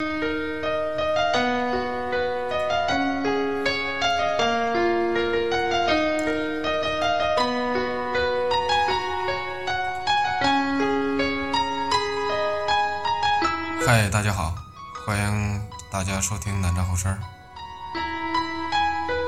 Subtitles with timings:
[0.00, 0.06] 嗨，
[14.08, 14.54] 大家好，
[15.04, 15.60] 欢迎
[15.90, 17.14] 大家收听南站后事。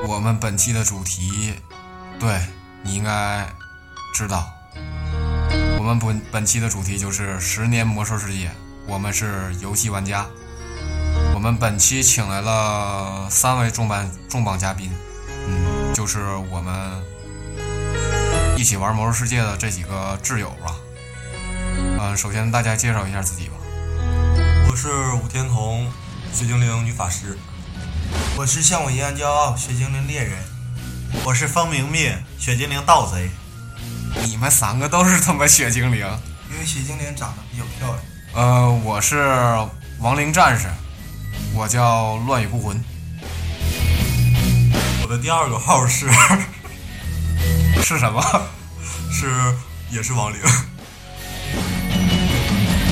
[0.07, 1.53] 我们本期的主题，
[2.19, 2.41] 对
[2.81, 3.47] 你应该
[4.15, 4.51] 知道，
[5.77, 8.49] 我们本本期的主题就是十年魔兽世界。
[8.87, 10.27] 我们是游戏玩家，
[11.43, 14.89] 们本期请来了三位重磅重磅嘉宾，
[15.45, 16.73] 嗯，就是我们
[18.55, 20.73] 一起玩魔兽世界的这几个挚友吧。
[21.99, 23.55] 嗯，首先大家介绍一下自己吧。
[24.69, 24.87] 我是
[25.21, 25.91] 武天童，
[26.31, 27.37] 血精灵女法师。
[28.37, 30.41] 我是像我一样骄傲，血精灵猎人。
[31.25, 33.29] 我是方明灭，血精灵盗贼。
[34.23, 36.07] 你们三个都是他妈血精灵，
[36.49, 37.99] 因为血精灵长得比较漂亮。
[38.33, 39.27] 呃，我是
[39.99, 40.69] 亡灵战士，
[41.63, 42.77] 我叫乱雨孤魂。
[45.01, 46.09] 我的第二个号是
[47.81, 48.21] 是什么？
[49.09, 49.31] 是
[49.89, 50.41] 也是亡灵。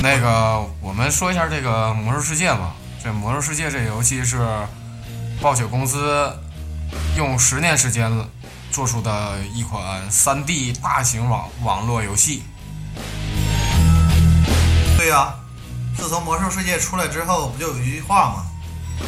[0.01, 2.73] 那个，我们说一下这个《魔兽世界》吧。
[3.03, 4.39] 这《魔兽世界》这游戏是
[5.41, 6.33] 暴雪公司
[7.17, 8.09] 用十年时间
[8.71, 12.43] 做出的一款 3D 大型网网络游戏。
[14.97, 15.35] 对呀，
[15.97, 18.45] 自从《魔兽世界》出来之后，不就有一句话吗？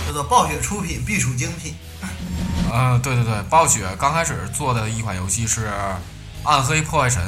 [0.05, 1.75] 叫做“暴雪出品必属精品”。
[2.71, 5.67] 嗯，对对对，暴雪刚开始做的一款游戏是
[6.43, 7.21] 《暗黑破坏神》，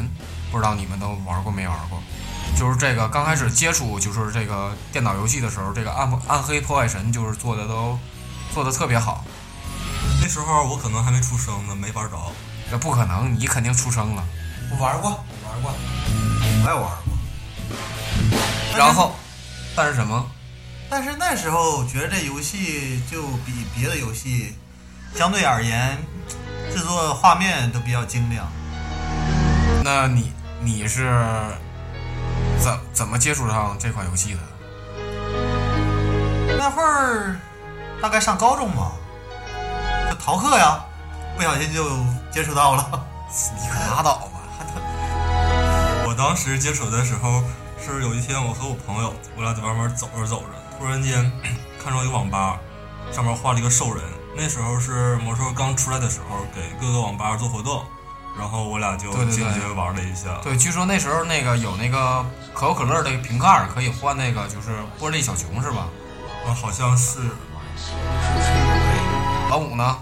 [0.52, 2.02] 不知道你们都玩过没玩过？
[2.58, 8.00] 就是这个刚开始接触就是这个电脑游戏的时候，这个暗暗黑破坏神就是做的都
[8.54, 9.24] 做的特别好。
[10.22, 12.18] 那时候我可能还没出生呢，没玩着。
[12.72, 14.24] 这不可能，你肯定出生了。
[14.72, 15.74] 我玩过，我玩过，
[16.64, 18.78] 我也玩过。
[18.78, 19.16] 然后，
[19.76, 20.26] 但是什么？
[20.90, 24.56] 但是那时候觉得这游戏就比别的游戏
[25.16, 25.98] 相对而言，
[26.72, 28.48] 制作画面都比较精良。
[29.84, 30.32] 那你
[30.62, 31.24] 你是
[32.60, 34.40] 怎怎么接触上这款游戏的？
[36.58, 37.36] 那会儿
[38.02, 38.92] 大概上高中吧，
[40.10, 40.84] 就逃课呀，
[41.36, 41.84] 不小心就
[42.32, 43.08] 接触到了。
[43.60, 44.40] 你可拉倒吧！
[46.08, 47.44] 我当时接触的时候
[47.84, 50.48] 是有一天，我和我朋友，我俩在外面走着走着，
[50.78, 51.32] 突然间
[51.82, 52.60] 看到一个网吧，
[53.12, 54.04] 上面画了一个兽人。
[54.38, 57.84] 那时候是魔兽刚出来的时候，给各个网吧做活动，
[58.38, 60.40] 然后我俩就进去玩了一下。
[60.44, 65.88] 对，据说那时候那个有那个可口可乐的瓶盖可以换那个就是玻璃小熊是吧？
[66.46, 67.20] 啊，好像是
[69.50, 69.98] 老五呢？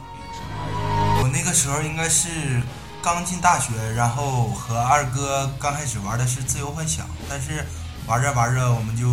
[1.21, 2.59] 我那个时候应该是
[3.03, 7.63] 刚进大学，然后和二哥刚开始玩的是自由幻想，但是
[8.07, 9.05] 玩着玩着我们就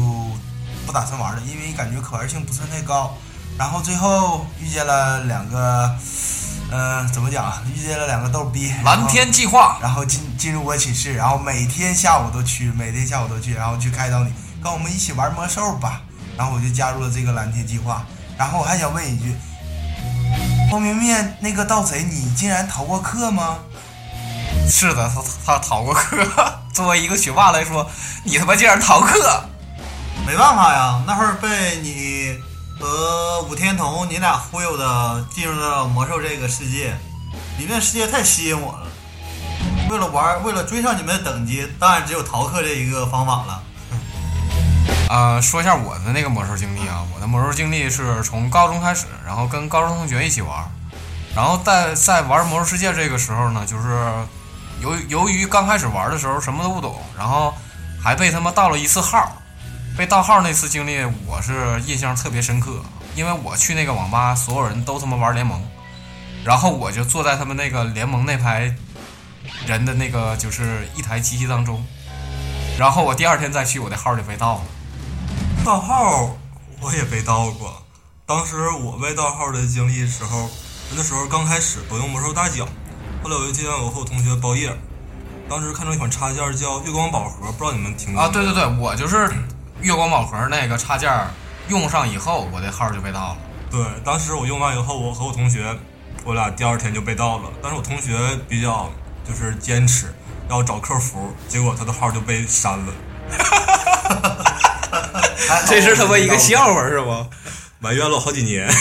[0.86, 3.16] 不打算玩了，因为感觉可玩性不算太高。
[3.58, 5.94] 然后最后遇见了两个，
[6.70, 7.62] 呃，怎么讲啊？
[7.74, 8.72] 遇见了两个逗逼。
[8.84, 9.78] 蓝天计划。
[9.82, 14.32] 然后进进入我寝室，然后每天下午都去，每天下午都去，然后去开导你，
[14.62, 16.00] 跟我们一起玩魔兽吧。
[16.38, 18.04] 然后我就加入了这个蓝天计划。
[18.38, 19.36] 然后我还想问一句，
[20.70, 23.58] 方便面那个盗贼，你竟然逃过课吗？
[24.70, 26.16] 是的，他他逃过课。
[26.72, 27.91] 作为一个学霸来说，
[28.24, 29.49] 你他妈竟然逃课！
[30.26, 32.38] 没办法呀，那会儿被你
[32.78, 36.97] 和武天童你俩忽悠的进入到魔兽这个世界，
[37.58, 38.86] 里面世界太吸引我了。
[39.91, 43.62] 为了玩，为了追上你们的等级，当然只有逃课这一个方法了。
[45.09, 50.64] 啊、说一下我的那个魔兽经历啊，我的魔兽经历是从高中开始，然后跟高中同学一起玩，
[51.34, 54.09] 然后在在玩魔兽世界这个时候呢，就是
[54.80, 57.53] 由由于刚开始玩的时候什么都不懂，然后
[58.00, 59.32] 还被他妈盗了一次号，
[60.00, 62.80] 被盗号那次经历我是印象特别深刻，
[63.14, 65.62] 因为我去那个网吧，所有人都他妈玩联盟，
[66.42, 68.74] 然后我就坐在他们那个联盟那排
[69.66, 71.84] 人的那个就是一台机器当中，
[72.78, 74.60] 然后我第二天再去，我的号就被盗了。
[75.66, 76.34] 盗号
[76.80, 77.82] 我也被盗过。
[78.24, 80.48] 当时我被盗号的经历时候，
[80.96, 82.66] 那时候刚开始不用魔兽大奖，
[83.22, 84.74] 后来有一天我和我同学包夜，
[85.46, 89.30] 当时看到一款插件叫月光宝盒，不知道你们听过啊，对对对，我就是
[89.82, 91.10] 月光宝盒那个插件
[91.68, 93.36] 用上以后，我的号就被盗了。
[93.71, 95.74] 对，当时我用完以后，我和我同学，
[96.24, 97.44] 我俩第二天就被盗了。
[97.62, 98.12] 但是我同学
[98.48, 98.91] 比较
[99.27, 100.12] 就是坚持
[100.48, 102.92] 要找客服，结果他的号就被删了，
[105.66, 107.28] 这是他妈一个笑话是吗？
[107.78, 108.68] 埋怨了我好几年。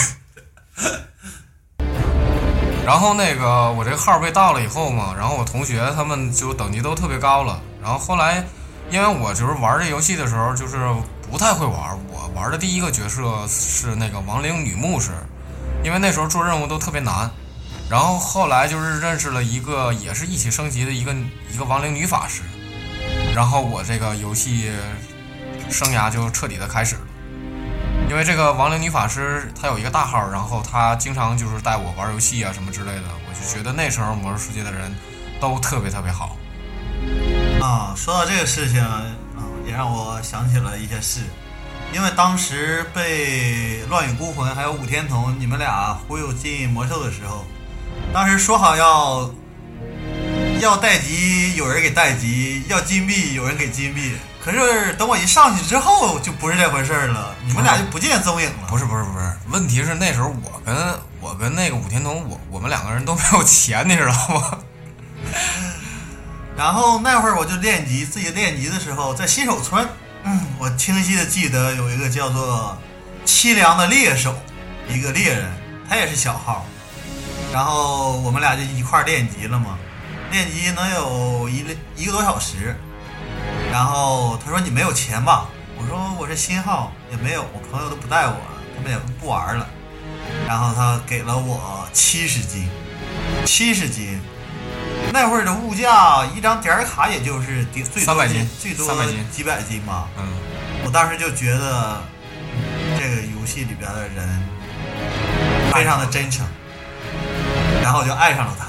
[2.84, 7.60] 然后那个我这个号被盗了以后嘛，然后我同学他们就等级都特别高了。
[7.80, 8.44] 然后后来，
[8.90, 10.76] 因为我就是玩这游戏的时候，就是
[11.30, 15.10] 不太会玩，我玩的第一个角色是那个亡灵女牧师，
[15.84, 17.30] 因为那时候做任务都特别难。
[17.88, 21.12] 然后后来就是认识了一个也是一起升级的一个
[21.52, 22.42] 一个亡灵女法师，
[23.34, 24.70] 然后我这个游戏
[25.68, 27.00] 生涯就彻底的开始了。
[28.08, 34.92] 因为这个亡灵女法师她有一个大号，然后她经常就是带我玩游戏啊什么之类的，我就觉得那时候魔兽世界的人
[35.40, 36.36] 都特别特别好。
[37.60, 39.02] 啊，说到这个事情啊，
[39.66, 41.20] 也让我想起了一些事。
[41.92, 47.44] 因为当时被乱影孤魂还有武天童你们俩忽悠进魔兽的时候，
[48.14, 49.30] 当时说好要
[50.60, 54.16] 要待级，有人给待级；要金币，有人给金币。
[54.42, 58.68] 可是等我一上去之后，就不是这回事了，你们俩就不见踪影了。
[58.68, 60.74] 不是不是不是，问题是那时候我跟
[61.20, 64.58] 我跟那个武天童，我我们两个人都没有钱，你知道吗？
[66.60, 69.88] 然后那会儿我就练级，自己练级的时候在新手村，
[70.24, 72.76] 嗯，我清晰的记得有一个叫做
[73.24, 74.34] 凄凉的猎手，
[74.86, 75.50] 一个猎人，
[75.88, 76.66] 他也是小号，
[77.50, 79.78] 然后我们俩就一块练级了嘛，
[80.32, 81.64] 练级能有一
[81.96, 82.76] 一个多小时，
[83.72, 85.48] 然后他说你没有钱吧？
[85.78, 88.36] 我说我是新号，也没有，我朋友都不带我，
[88.76, 89.66] 他们也不玩了，
[90.46, 92.68] 然后他给了我七十金，
[93.46, 94.20] 七十金。
[95.12, 100.08] 那会儿的物价，一张点卡也就是最最多300斤最多300斤几百斤吧。
[100.18, 100.24] 嗯，
[100.84, 102.00] 我当时就觉得
[102.98, 104.42] 这个游戏里边的人
[105.72, 106.46] 非常的真诚，
[107.82, 108.66] 然后我就爱上了他。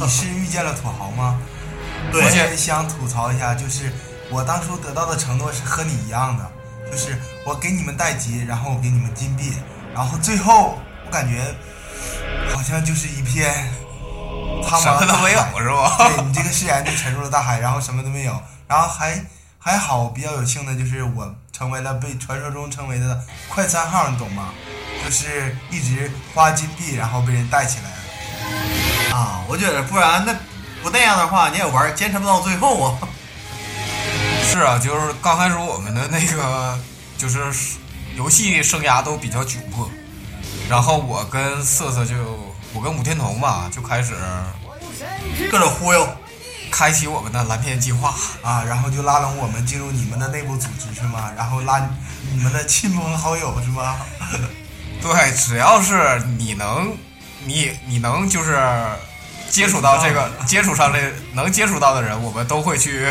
[0.00, 1.40] 你是遇见了土豪吗？
[2.10, 3.92] 对我也想吐槽一下，就是
[4.30, 6.50] 我当初得到的承诺是和你一样的，
[6.90, 9.52] 就是我给你们代级，然后我给你们金币，
[9.94, 11.54] 然后最后我感觉
[12.52, 13.70] 好像就是一片
[14.80, 15.96] 什么都没有是吧？
[16.16, 19.24] 对你这个誓言就沉入了大海，然后什么都没有，然后还
[19.58, 24.50] 还好，比较有幸的就是我成为了被传说中称为的快餐号，你懂吗？
[25.04, 29.16] 就是一直花金币，然后被人带起来了。
[29.16, 30.34] 啊，我觉得不然那
[30.82, 32.98] 不那样的话，你也玩坚持不到最后啊。
[34.44, 36.78] 是啊，就是刚开始我们的那个
[37.16, 37.52] 就是
[38.16, 39.88] 游戏生涯都比较窘迫，
[40.68, 42.14] 然后我跟瑟瑟就
[42.74, 44.14] 我跟武天童吧就开始
[45.50, 46.08] 各种忽悠。
[46.70, 48.14] 开启我们的蓝天计划。
[48.42, 51.32] 啊，然后就拉拢我们进入你们的内部组织是吗？
[51.34, 51.78] 然后拉
[52.30, 53.96] 你们的亲朋好友是吗？
[55.00, 56.94] 对，只要是你能，
[57.44, 58.60] 你你能就是
[59.48, 63.08] 接触到这个接触上这能接触到的人，我们都会去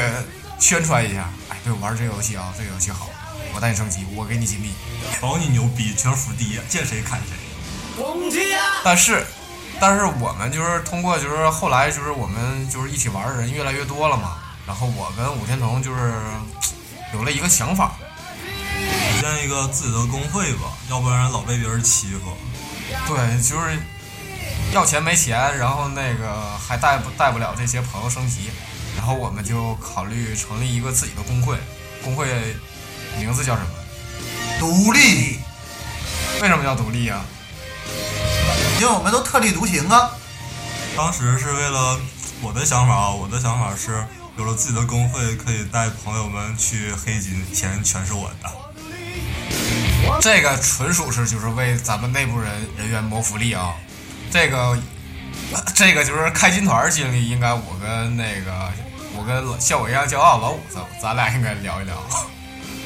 [0.59, 1.27] 宣传一下。
[1.49, 3.09] 哎，对，玩这个游戏啊，这个游戏好，
[3.55, 4.71] 我带你升级，我给你金币。
[5.19, 7.35] 保你牛逼，全服第一，见谁砍谁。
[8.83, 9.25] 但是，
[9.79, 16.13] 但是我们就是通过就是后来就是我们就是一起玩的人越来越多了嘛，然后我跟武天童就是
[17.13, 17.95] 有了一个想法，
[19.13, 22.35] 组建一个自己的工会吧，要不然老被别人欺负。
[23.05, 23.77] 对，就是
[24.71, 28.49] 要钱没钱，然后那个还带不带不了这些朋友升级，
[28.95, 31.57] 然后我们就考虑成立一个自己的工会，
[32.03, 32.27] 工会
[33.19, 33.69] 名字叫什么？
[34.59, 35.39] 独立，
[36.41, 37.23] 为什么叫独立啊？
[38.79, 40.11] 因为我们都特立独行啊。
[40.95, 41.99] 当时是为了
[42.41, 44.05] 我的想法啊，我的想法是
[44.37, 48.49] 有了自己的工会，可以带朋友们去黑金，钱全是我的。
[50.21, 53.73] 这个纯属是就是为咱们内部人人员谋福利啊，
[54.31, 54.77] 这个
[55.75, 58.71] 这个就是开金团经历，应该我跟那个
[59.15, 61.95] 我跟像我一样骄傲老五咱咱俩应该聊一聊。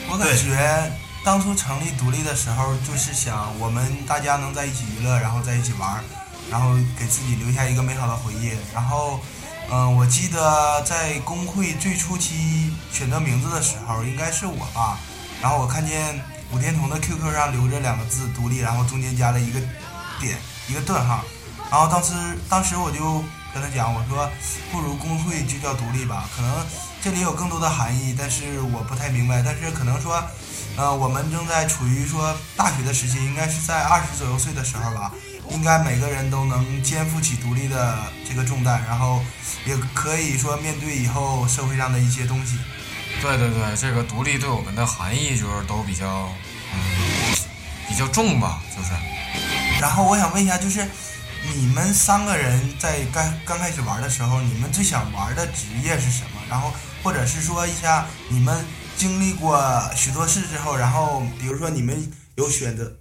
[0.09, 0.91] 我感觉
[1.23, 6.03] 当初成立独立的时候，就是想我们大家能在一起娱乐，然后在一起玩，
[6.49, 8.51] 然后给自己留下一个美好的回忆。
[8.73, 9.19] 然后，
[9.69, 14.97] 嗯、我记得在工会最初期选择名字的时候，应该是我吧。
[15.41, 16.19] 然后我看见
[16.51, 19.59] 武天童的 QQ 上留着两个字“独立”，然后中间加了一个
[20.19, 20.37] 点，
[20.67, 21.23] 一个顿号。
[21.69, 22.13] 然后当时
[22.49, 23.23] 当时我就
[23.53, 24.27] 跟他讲，我说
[24.71, 26.51] 不如工会就叫独立吧，可能
[27.01, 29.41] 这里有更多的含义，但是我不太明白。
[29.41, 30.21] 但是可能说，
[30.77, 35.11] 呃，我们正在处于说大学的时期，应该是在二十左右岁的时候吧，
[35.49, 39.21] 应该每个人都能肩负起独立的这个重担，然后
[39.65, 42.57] 也可以说面对以后社会上的一些东西。
[43.21, 46.29] 对对对，这个独立对我们的含义就是都比较
[46.73, 46.79] 嗯
[47.87, 48.89] 比较重吧，就是。
[49.79, 50.87] 然后我想问一下，就是
[51.53, 56.41] 你们三个人在刚刚开始玩的时候，你们最想玩的职业是什么？
[56.49, 56.73] 然后
[57.03, 58.65] 或者是说一下你们
[59.01, 59.59] 经历过
[59.95, 62.93] 许多事之后，然后比如说你们有选择，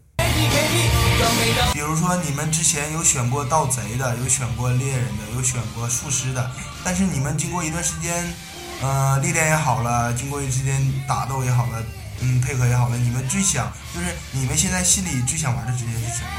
[1.75, 6.51] 比如说你们之前有选过盗贼的，有选过猎人的，有选过术师的，
[6.83, 8.35] 但是你们经过一段时间，
[8.81, 11.83] 呃，历练也好了，经过一段时间打斗也好了，
[12.21, 16.31] 嗯配合也好了，你们最想就是你们现在心里最想玩的职业是什么？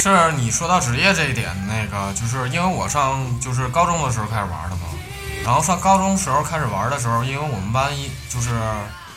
[0.00, 4.86] 是你说到职业这一点，那个就是因为我上就是高中的时候开始玩的嘛，
[5.44, 8.50] 然后上高中时候开始玩的时候，因为我们班一就是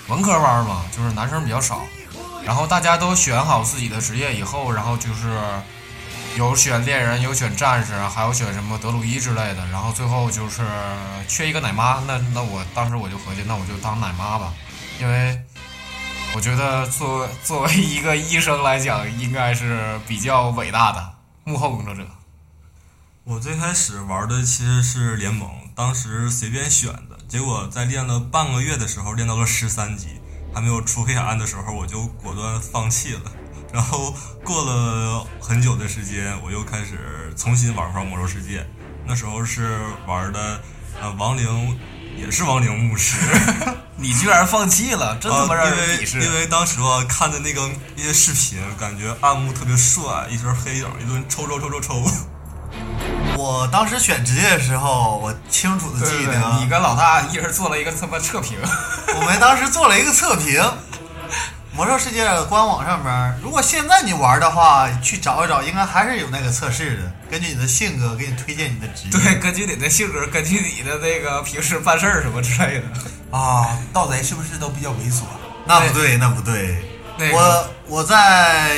[0.08, 1.82] 文科班嘛，就是男生比较少，
[2.44, 5.40] 然后大家都选好自己的职业以后，然后就是
[6.36, 10.64] 有选猎人，有选战士，还有选什么德鲁伊之类的，然后最后就是
[11.28, 14.52] 缺一个奶妈，那那我当时我就合计，那我就当奶妈吧，
[15.00, 15.40] 因为
[16.36, 21.14] 我觉得作作为一个医生来讲，应该是比较伟大的
[21.44, 22.04] 幕后工作者。
[23.24, 30.08] 我最开始玩的其实是联盟，当时随便选的，结果在练了半个月的时候练到了十三级，
[30.54, 33.22] 还没有出黑暗的时候，我就果断放弃了。
[33.74, 38.66] 然后过了很久的时间，我又开始重新玩上魔兽世界，
[39.06, 40.62] 那时候是玩的
[41.02, 41.78] 呃亡灵，
[42.16, 43.18] 也是亡灵牧师。
[43.98, 46.22] 你居然放弃了，真他妈让啊因为人鄙视！
[46.22, 52.06] 因为当时吧看的那个一些视频，感觉暗牧特别帅，一身黑影，一顿抽抽抽抽抽。
[53.38, 58.58] 我当时选职业的时候，我清楚的记得，对，你跟老大一人做了一个他妈测评，
[59.16, 60.64] 我们当时做了一个测评。
[61.74, 67.12] 魔兽世界的官网上面，如果现在你玩的话，去找一找，应该还是有那个测试的。
[67.30, 69.12] 根据你的性格，给你推荐你的职业。
[69.12, 73.38] 对，根据你的性格，根据你的那个平时办事儿什么之类的。
[73.38, 75.24] 啊，盗贼是不是都比较猥琐？
[75.66, 76.82] 那不对，那不对。
[77.18, 78.78] 那个我我在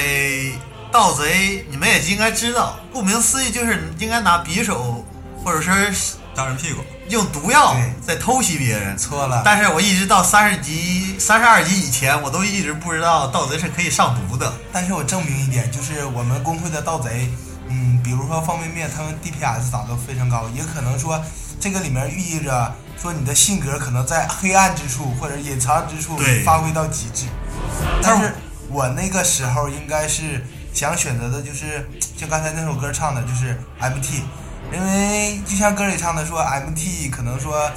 [0.92, 5.06] 盗贼，你们也应该知道，顾名思义就是应该拿匕首
[5.44, 5.94] 或者是
[6.34, 7.76] 当人屁股，用毒药
[8.06, 8.98] 在偷袭别人。
[8.98, 14.54] 错了，但是我一直到三十级、三十二级以前，我都一直不知道盗贼是可以上毒的。
[14.72, 17.30] 但是我证明一点，就是我们工会的盗贼，
[17.68, 21.20] 嗯，比如说方便面，他们 DPS 打得非常高，也可能说
[21.60, 27.26] 这个里面寓意着说你的性格可能在黑暗之处或者隐藏之处发挥到极致。
[28.02, 28.34] 但是
[28.70, 30.46] 我那个时候应该是
[30.78, 34.22] 想选择的就是像刚才那首歌唱的，就是 MT，
[34.72, 37.68] 因为就像歌里唱的说 MT 可能说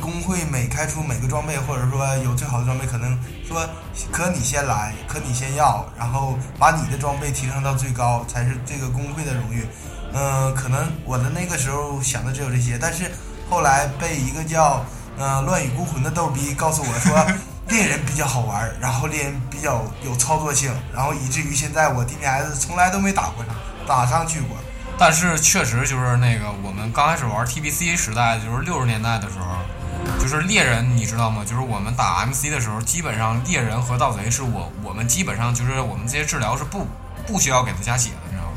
[0.00, 3.64] 工会每开出每个装备，或者说有最好的装备，可能说
[4.10, 9.64] 可你先来，可你先要，然后把你的装备提升到最高，才是这个工会的荣誉。
[10.12, 13.08] 嗯、可能我的那个时候想的只有这些，但是
[13.48, 14.84] 后来被一个叫
[15.16, 17.24] 呃乱语孤魂的逗逼告诉我说，
[17.68, 23.54] 猎人比较好玩，然后猎人比较有操作性，然后以至于现在我 DPS 从来都没打过上，
[23.86, 24.56] 打上去过。
[24.98, 31.44] 但是确实就是那个我们刚开始玩 TBC 时代，就是六十年代的时候，就是猎人，你知道吗？
[31.44, 36.86] 就是我们打 MC 的时候，基本上猎人和盗贼是我我们基本上就是我们这些治疗是不
[37.26, 38.47] 不需要给他加血的，你知道吗？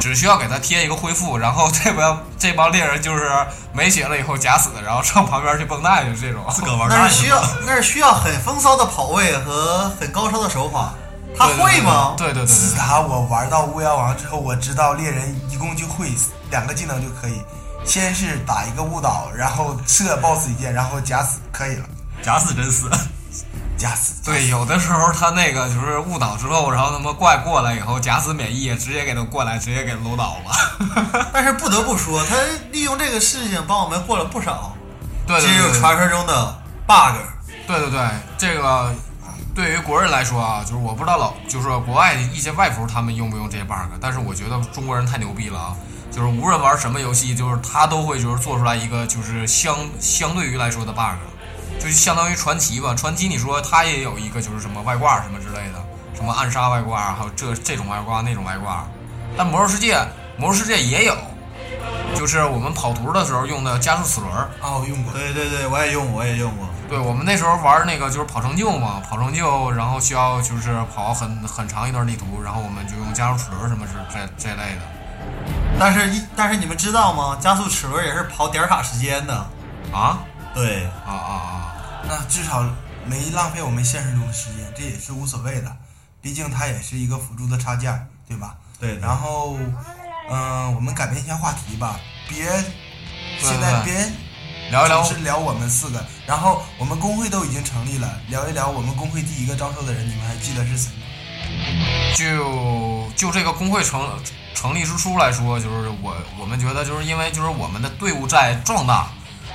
[0.00, 3.30] 只需要给他贴一个恢复，然后 这帮这帮猎人就是
[3.72, 6.44] 没血了以后假死，然后上旁边去绷带，就这种。
[6.50, 10.94] 自个儿玩那是需要，那是需要很风骚的跑位和 很高超的手法。
[11.36, 12.14] 他会吗？
[12.16, 12.78] 对对对自对对。
[12.78, 16.08] 打我玩到巫妖王之后，我知道猎人一共就会
[16.50, 17.42] 两个技能就可以，
[17.84, 21.84] 先是打一个误导，然后射 BOSS 一箭，然后假死可以了，
[22.22, 22.90] 假死真死。
[23.78, 24.22] 假死。
[24.24, 31.28] 对，有的时候他那个就是误导之后，然后他妈怪过来以后假死免疫，直接给他过来，直接给搂倒了。
[31.32, 32.36] 但是不得不说，他
[32.72, 34.74] 利用这个事情帮我们获了不少
[35.26, 37.14] 对对对对进入传说中的 bug。
[37.66, 38.00] 对对对，
[38.36, 38.94] 这个
[39.54, 45.76] 对于国人来说啊，就是我不知道老就是国外一些外服他们用不用这些 bug，但是我觉得中国人太牛逼了啊！
[46.10, 51.18] 就是无论玩什么游戏，就是他都会就是做出来一个就是相相对于来说的 bug，
[51.78, 52.94] 就相当于传奇吧。
[52.94, 58.86] 传奇你说它也有一个就是什么外挂什么之类的，什么暗杀外挂，还有这这种外挂那种外挂，
[59.36, 59.96] 但魔兽世界
[60.36, 61.16] 魔兽世界也有，
[62.14, 64.32] 就是我们跑图的时候用的加速齿轮。
[64.60, 65.12] 啊，我用过。
[65.12, 66.66] 对对对，我也用，我也用过。
[66.88, 74.82] 对我们那时候玩那个就是跑成就嘛，跑成就，然后需要就是跑很很长一段地图，然后我们就用加速齿轮什么是这这类的
[75.78, 77.36] 但是一但是你们知道吗？
[77.40, 79.34] 加速齿轮也是跑点卡时间的。
[79.92, 80.18] 啊
[80.54, 81.67] 对，啊啊啊！
[82.06, 82.64] 那至少
[83.06, 85.76] 没浪费我们现实中的时间，这也是无所谓的，
[86.20, 88.56] 毕竟它也是一个辅助的插件，对吧？
[88.78, 89.58] 对的然后，
[90.30, 92.44] 嗯、我们改变一下话题吧，别
[93.40, 93.94] 现在别
[94.70, 101.06] 聊一聊是聊我们四个，然后我们工会都已经成立了，聊一聊我们工会第一个招收的人，你们还记得是谁吗？
[102.14, 104.08] 就就这个工会成
[104.54, 109.08] 成立之初来说，就是我我们觉得就是因为就是我们的队伍在壮大，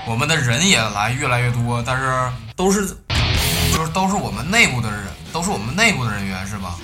[0.06, 2.88] 我们的人也来越来越多，但是都是
[3.74, 5.00] 就是都是我们内部的人，
[5.32, 6.76] 都是我们内部的人员是吧？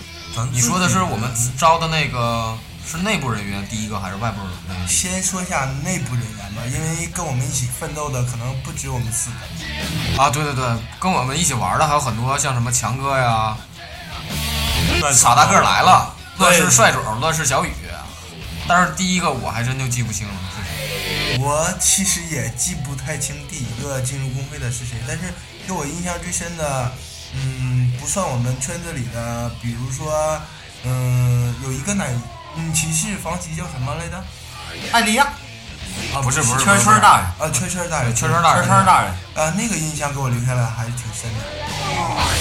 [0.52, 2.58] 你说的是我们招的那个
[2.88, 4.88] 是内部人员第一个还是外部人员？
[4.88, 10.24] 先说一下内部人员吧，因为跟我们一起奋斗的可能不止我们四个。
[10.24, 10.66] 啊，对对对，
[10.98, 13.58] 跟我们一起玩的还有很多，像什么强哥呀，
[15.12, 17.74] 傻大个来了，乱对世帅主，乱世小雨。
[18.66, 20.34] 但是第一个我还真就记不清了。
[21.40, 25.24] 我其实也记不太清第一个进入工会的是谁，但是
[25.66, 26.92] 给我印象最深的，
[27.34, 30.40] 嗯，不算我们圈子里的，比如说，
[30.84, 32.10] 嗯，有一个奶，
[32.58, 34.24] 嗯，骑士防骑叫什么来着？
[34.92, 35.24] 艾利亚，
[36.14, 41.40] 啊，不是不是，圈圈大人，啊，圈圈大人，圈圈大人圈圈大人，啊，那个印象给我留下来还是挺深的。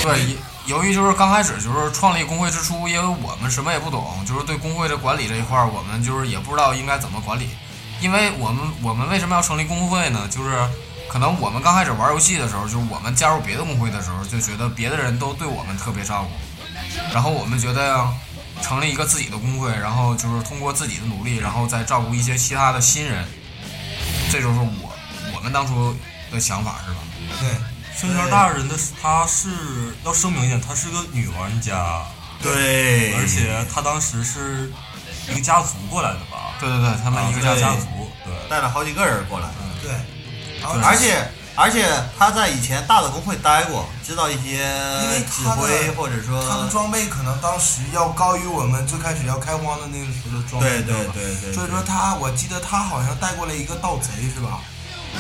[0.03, 0.37] 对，
[0.67, 7.51] 由于就是刚开始就是创立工会之初，因为我们什么也不懂，就是对工会的管理这一块儿，我们就是也不知道应该怎么管理。
[8.01, 10.29] 因为我们我们为什么要成立工会呢？
[10.31, 10.51] 就是
[11.09, 18.07] 可能我们刚开始玩游戏的时候，就是我们加入别的工会的时候，就觉得别的人都对我们特别照顾，然后我们觉得，
[18.63, 23.27] 成立一个自己的工会，然后就是通过自己的努力，然后再照顾一些其他的新人，
[24.31, 24.93] 这就是我
[25.35, 25.97] 我们当初
[26.31, 26.99] 的想法，是吧？
[27.41, 27.51] 对，
[27.99, 29.49] 圈圈大人的他是
[30.05, 32.05] 要声明一下，他是个女玩家，
[32.43, 34.71] 对，而且他当时是
[35.31, 36.55] 一个家族过来的吧？
[36.61, 37.87] 对对对，他们一个家家家族，
[38.25, 39.49] 对，带了好几个人过来，
[39.83, 39.93] 对，
[40.61, 44.63] 然后对而且而且他在以前大的工会待过，知道一些
[45.03, 54.61] 因为指他的挥或者说他的，装备可能当时要高于我们最开始要开荒的那个时候的装备，对对知道吧对对，所以说他，我记得他好像带过来一个盗贼是吧？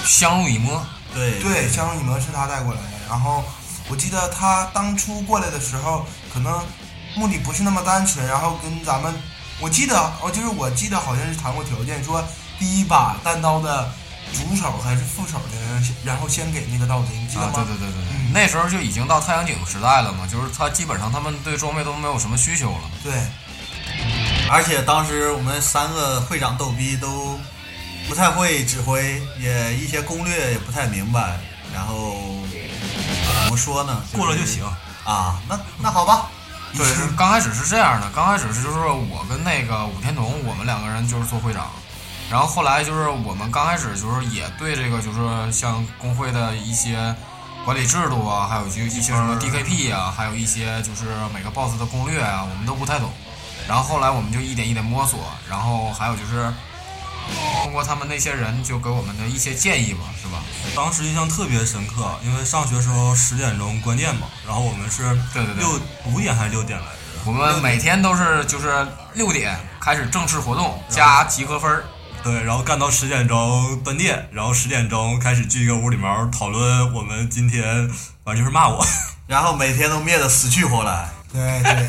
[0.04, 0.84] 相濡以沫。
[1.14, 2.88] 对对，相濡以沫是他带过来的。
[3.08, 3.42] 然后
[3.88, 6.62] 我记得他当初过来的时候，可能
[7.16, 9.12] 目的不是那么单纯，然后跟咱们，
[9.60, 12.22] 我记得，哦，就是我记得好像是谈过条件，说
[12.58, 13.90] 第一把单刀的
[14.32, 22.90] 主手还是副手的人，然后先给那个盗贼，你记得啊吗？，对对对对，嗯那时候就已经到太阳井时代了嘛，就是他基本上他们对装备都没有什么需求了。
[23.02, 23.12] 对
[24.50, 27.38] 而且当时我们三个会长逗逼都
[28.08, 31.38] 不太会指挥，也一些攻略也不太明白，
[31.74, 32.16] 然后
[33.44, 34.02] 怎么说呢？
[34.12, 34.64] 过了就行。
[35.04, 35.40] 啊。
[35.48, 36.30] 那那好吧，
[36.76, 41.70] 对， 刚开始是这样的，刚开始是就是我跟那个武天童，我们两个人就是做会长，
[42.30, 47.14] 然后后来就是我们刚开始就是也对这个就是像工会的一些
[47.64, 53.10] 管理制度啊，还有就一些什么 DKP 啊，还有一些就是每个 BOSS 的攻略啊，我们都不太懂。
[53.66, 56.50] 然后后来我们就一点一点摸索，然后还有就是
[57.62, 60.42] 通过他们那些人就给我们的一些建议吧，是吧？
[60.74, 66.92] 当时印象特别深刻，因为上学时候十点钟关店嘛，然后我们是对对对六五点还是六点来着？
[67.24, 71.84] 我们每天都是就是六点开始正式活动加集合分儿。
[72.22, 77.88] 对，然后干到十点钟断电，然后十点钟开始聚一个屋里面讨论我们今天，
[78.24, 78.84] 反正就是骂我，
[79.26, 81.08] 然后每天都灭得死去活来。
[81.32, 81.88] 对对，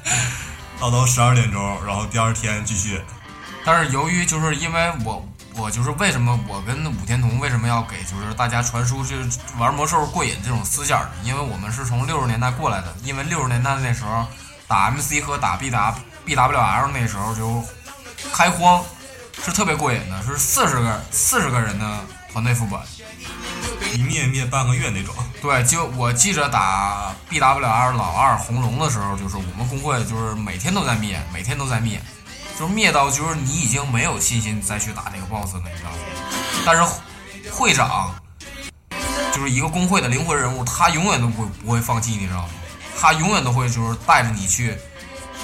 [0.80, 3.00] 唠到十二点钟，然后第二天继续。
[3.64, 11.10] 但是由于就是因为我我就是为什么我跟武天童为什么要给就是大家传输就是玩魔兽过瘾这种思想呢？
[11.22, 14.26] 因为我们是从六十年代过来的，因为六十年代那时候
[14.66, 17.62] 打 MC 和打 B W B W L 那时候就
[18.32, 18.82] 开荒
[19.44, 22.00] 是特别过瘾的，是四十个四十个人的
[22.32, 22.80] 团队副本。
[23.92, 25.14] 一灭灭半个月那种。
[25.40, 32.00] 对，就我记着打 BWL 老二红龙的时候，就是我们工会就是每天都在灭，每天都在灭，
[32.58, 35.96] 就是灭到就是你已经没有信心再去打那个 BOSS 了，你知道吗？
[36.64, 36.82] 但是
[37.50, 38.14] 会长
[39.32, 42.48] 就是一个工会的灵魂人物，他永远都不不会放弃，你知道吗？
[42.98, 44.76] 他永远都会就是带着你去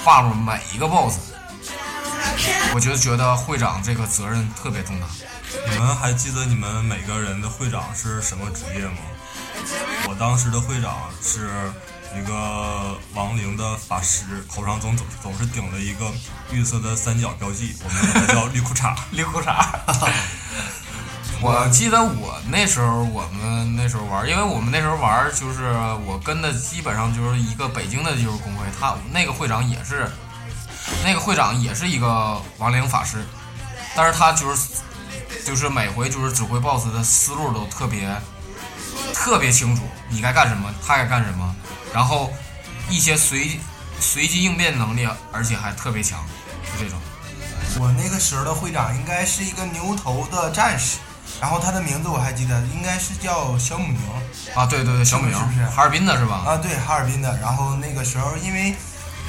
[0.03, 1.31] 霸住每一个 BOSS。
[2.73, 5.07] 我就觉得会长这个责任特别重大。
[5.69, 8.97] 你们还记得你们每个人的会长是什么职业吗？
[10.07, 11.49] 我当时的会长是
[12.17, 16.11] 一个亡灵的法师，头上总总总是顶着一个
[16.51, 18.95] 绿色的三角标记，我们管它叫绿裤衩。
[19.11, 19.53] 绿裤衩。
[21.43, 25.71] 我记得我那时候，我们那时候玩，因为我们那时候玩，就是
[26.05, 30.07] 我跟的基本上就是一个北京的就是工会，他那个会长也是，
[31.03, 33.25] 那个会长也是一个亡灵法师，
[33.95, 34.69] 但是他就是
[35.43, 38.15] 就是每回就是指挥 BOSS 的思路都特别
[39.11, 41.55] 特别清楚，你该干什么，他该干什么，
[41.93, 42.31] 然后
[42.89, 43.59] 一些随
[43.99, 46.19] 随机应变能力，而且还特别强，
[46.73, 46.99] 就这种。
[47.79, 50.97] 我那个时候的会长应该是一个牛头的战士，
[51.39, 53.99] 然后他的名字我还记得，应该是叫小母牛
[54.53, 56.43] 啊，对对对，小母牛是不是哈尔滨的是吧？
[56.45, 57.37] 啊，对，哈尔滨的。
[57.39, 58.75] 然后那个时候，因为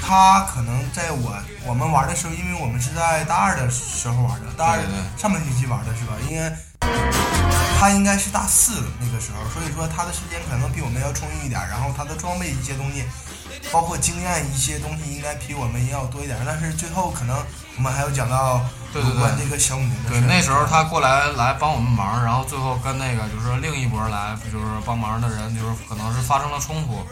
[0.03, 4.79] 他可能在我我们玩的时候，因为我们是在大二的时候玩的，大二
[5.17, 6.15] 上半学期玩的是吧？
[6.29, 6.51] 应该
[7.83, 13.03] 他应该是大四那个时候，所以说他的时间可能比我们要充裕一点，然后他的装备一些东西
[13.73, 16.39] 包括经验一些东西应该比我们要多一点。
[16.47, 17.37] 但是最后可能
[17.77, 19.15] 我们还要讲到对对对。
[19.15, 27.05] 有关这个小母对，那时候他过来来帮我们忙，然后最后跟那个就是另一波来就是帮忙的人，就是可能是发生了冲突，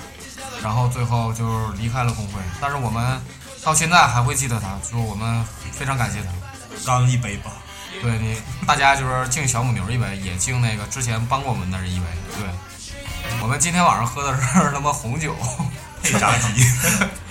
[0.63, 2.35] 然后最后就是离开了工会。
[2.61, 3.21] 但是我们
[3.65, 6.31] 到现在还会记得他，就是我们非常感谢他。
[6.87, 7.51] 干了一杯吧。
[8.01, 12.07] 对你，大家就是敬小母牛一杯，也敬那个之前帮过我们的人一杯。
[12.37, 12.49] 对，
[13.43, 15.35] 我们今天晚上喝的是 他妈红酒，
[16.03, 16.65] 配炸鸡，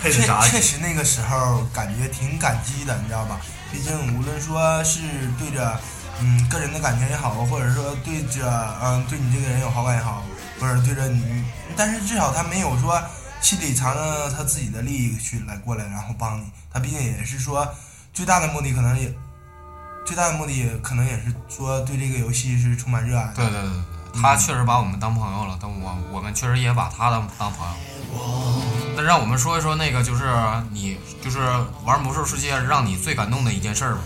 [0.01, 3.39] 配着炸鸡，确确实那个时候感觉挺感激的，你知道吧？
[3.71, 4.99] 毕竟无论说是
[5.37, 5.79] 对着
[6.19, 10.23] 嗯个人的感情也好，或者说对着嗯对你这个人有好感也好，
[10.59, 11.43] 或者对着你，
[11.77, 13.01] 但是至少他没有说
[13.41, 17.67] 心里藏着他自己的利益去来过来然后帮你，他毕竟也是说
[18.13, 19.13] 最大的目的可能也
[20.05, 23.31] 最大的目的可能也是说对这个游戏是充满热爱。
[23.35, 23.69] 对对对
[24.11, 27.75] 对，他确实把我们当朋友了，但我我们确实也把他当当朋友。
[28.95, 30.25] 那让我们说一说那个，就是
[30.71, 31.39] 你就是
[31.85, 34.01] 玩魔兽世界让你最感动的一件事儿吧。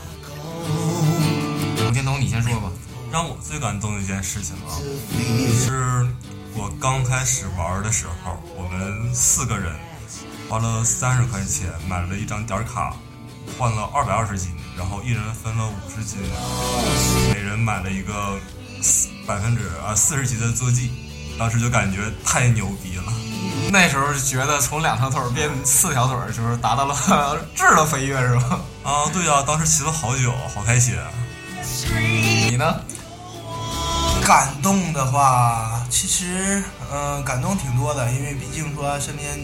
[1.88, 2.70] 吴天童，你先说吧。
[3.12, 4.74] 让我最感动的一件事情啊，
[5.54, 6.06] 是
[6.56, 9.72] 我刚开始玩的时候，我们四个人
[10.50, 12.96] 花了三十块钱买了一张点卡，
[13.58, 16.20] 换了二百二十斤，然后一人分了五十斤，
[17.34, 18.38] 每人买了一个
[19.28, 20.92] 百分之啊四十级的坐骑，
[21.38, 23.14] 当时就感觉太牛逼了。
[23.72, 26.96] 那时候就觉得从两条腿儿变四条腿儿，就是达到了
[27.56, 28.60] 质的飞跃，是吧？
[28.84, 31.08] 啊，对啊、当时骑了好久，好开心啊。
[32.50, 32.76] 你呢？
[34.26, 39.38] 感动的话，其实嗯、呃感动挺多的，因为毕竟说身边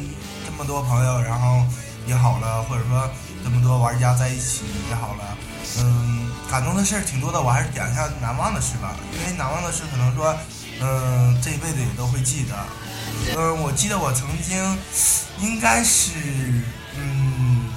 [0.45, 1.63] 这么多朋友，然后
[2.07, 3.09] 也好了，或者说
[3.43, 5.37] 这么多玩家在一起也好了，
[5.79, 7.41] 嗯，感动的事儿挺多的。
[7.41, 10.35] 我还是讲一下难忘的事吧，因为难忘的事可能说，
[10.81, 12.55] 嗯、这一辈子也都会记得。
[13.35, 14.77] 嗯、我记得我曾经
[15.39, 16.11] 应该是
[16.97, 17.69] 嗯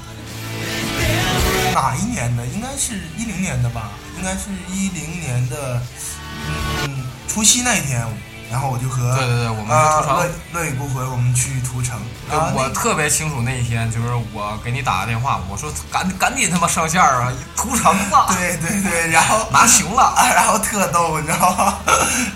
[1.74, 2.46] 哪一年的？
[2.46, 5.82] 应该是一零年的吧，应该是一零年的
[6.84, 8.06] 嗯除夕那一天，
[8.52, 10.16] 然后我就和对对对，我们屠城。
[10.18, 11.98] 乐乐与孤魂，我们去屠城。
[12.54, 20.02] 我特别清楚那一天，就是我给你打个电话，我说赶赶紧他妈上线啊，屠城吧， 对对对，然后 拿熊了。
[20.14, 21.78] 啊，然后特逗，你知道吗？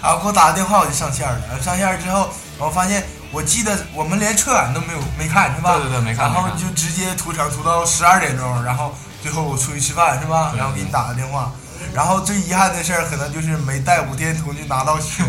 [0.02, 1.61] 然后给我打个电话，我就上线了。
[1.61, 5.74] 上线之后，我发现，我记得我们连车晚都没有没看是吧？
[5.74, 10.52] 对对对没看然后就直接屠城屠到十二点钟，然后最后我出去吃饭是吧？
[10.57, 11.52] 然后给你打个电话。
[11.94, 15.26] 然后最遗憾的事儿，可能就是没带五天图去拿到熊。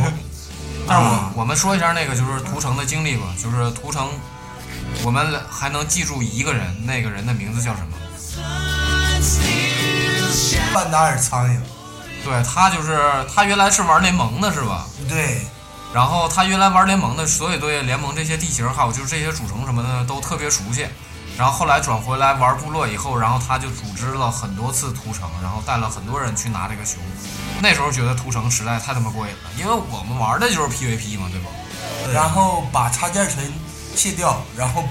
[0.88, 4.10] 但是我我们说一下那个就是屠城的经历吧，就是屠城，
[5.04, 7.98] 我们还能记住一个人，那个人的名字叫什么？
[10.74, 11.60] 半达尔苍蝇，
[12.24, 13.00] 对他就是
[13.34, 14.88] 他原来是玩联盟的是吧？
[15.10, 15.42] 对，
[15.94, 20.88] 然后他原来玩联盟的，所以对联盟这些地形还有就是这些主城什么的都特别熟悉。
[21.38, 27.00] 然后后来转回来玩部落以后，然后他就组织了很多次屠城，然后带了很多人去拿这个熊。
[27.62, 31.50] 那时候觉得屠城实在太他妈过瘾了，因为我们玩的就是 PVP 嘛，对吧？
[32.14, 33.52] 然后把插件全
[33.96, 34.84] 卸掉，然后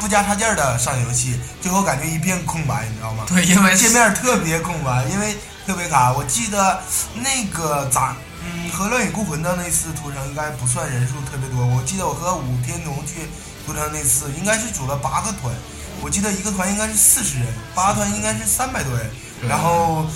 [0.00, 3.24] 不加插件的上游戏，最后感觉一片空白，你知道吗？
[3.28, 5.36] 对，因为界面特别空白，因为
[5.66, 6.12] 特别卡。
[6.12, 6.82] 我记得
[7.14, 11.64] 那个咋，嗯，和乱与孤魂的那次屠城应该不算人数特别多。
[11.64, 13.28] 我记得我和武天龙去
[13.68, 15.52] 屠城那次，应该是组了八个团。
[16.00, 19.10] 我记得一个团应该是四十人，八个团应该是三百多人。
[19.46, 20.06] 然后，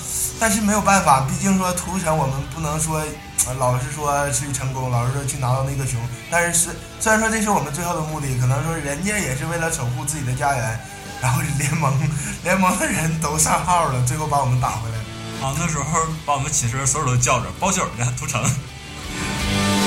[0.41, 3.05] 但是没有办法，毕竟说屠城我们不能说，
[3.47, 6.01] 呃老是说去成功，老是说去拿到那个熊。
[6.31, 10.81] 但是是虽然说这是我们最后的目的，可能说人家也是为了守护自己的家园。
[11.21, 11.93] 然后联盟
[12.43, 15.47] 联盟的人都上号了，最后把我们打回来。
[15.47, 15.85] 啊，那时候
[16.25, 18.43] 把我们寝室所有人都叫着包宿呢，屠城。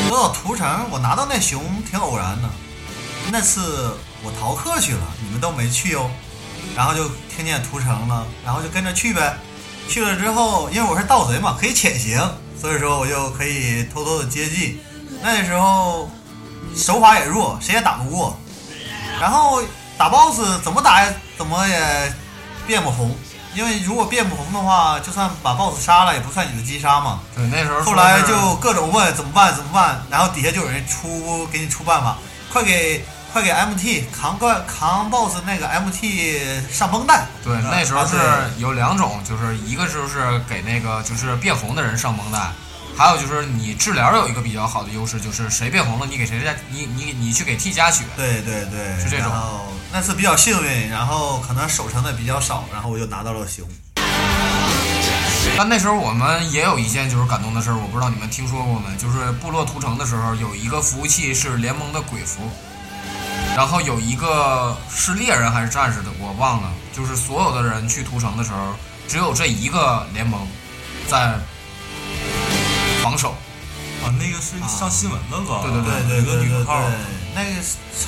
[0.07, 2.49] 说到屠城，我拿到那熊挺偶然的。
[3.31, 6.09] 那次我逃课去了，你们都没去哦。
[6.75, 9.37] 然后就听见屠城了，然后就跟着去呗。
[9.87, 12.19] 去了之后，因为我是盗贼嘛，可以潜行，
[12.59, 14.79] 所以说我就可以偷偷的接近。
[15.21, 16.09] 那时候
[16.75, 18.37] 手法也弱，谁也打不过。
[19.21, 19.61] 然后
[19.97, 22.13] 打 BOSS 怎么打也怎么也
[22.65, 23.15] 变不红，
[23.53, 27.21] 因为如果变不红的话，就算把 BOSS 杀了，也不算你的击杀嘛。
[27.35, 32.17] 对那时候后来就各种问怎么办怎么办，然后底下就有人出给你出办法，
[32.51, 42.39] 快给快给 MT 扛怪扛 BOSS 那个 MT 上绷带，对那时候是啊有两种，就是一个就是给那个就是变红的人上绷带，
[42.97, 48.05] 还有就是你治疗有一个比较好的优势，就是谁变红了，你给谁加你你你去给 T 加血。
[48.15, 53.67] 对对对，是这种然后那次比较幸运，然后可能守城的比较少，然后我就拿到了熊。
[55.57, 58.95] 但那时候我们也有一件就是感动的事儿，我不知道你们听说过没？
[58.95, 62.49] 就是部落屠城的时候，有一个服务器是联盟的鬼服，
[63.55, 66.69] 然后有一个是猎人还是战士的，我忘了。
[66.93, 68.73] 就是所有的人去屠城的时候，
[69.07, 70.47] 只有这一个联盟
[71.07, 71.33] 在
[73.01, 73.35] 防守。
[74.03, 75.61] 啊，那个是上新闻了吧？
[75.63, 76.81] 对对对对一个对对对女号，，
[77.33, 77.51] 那个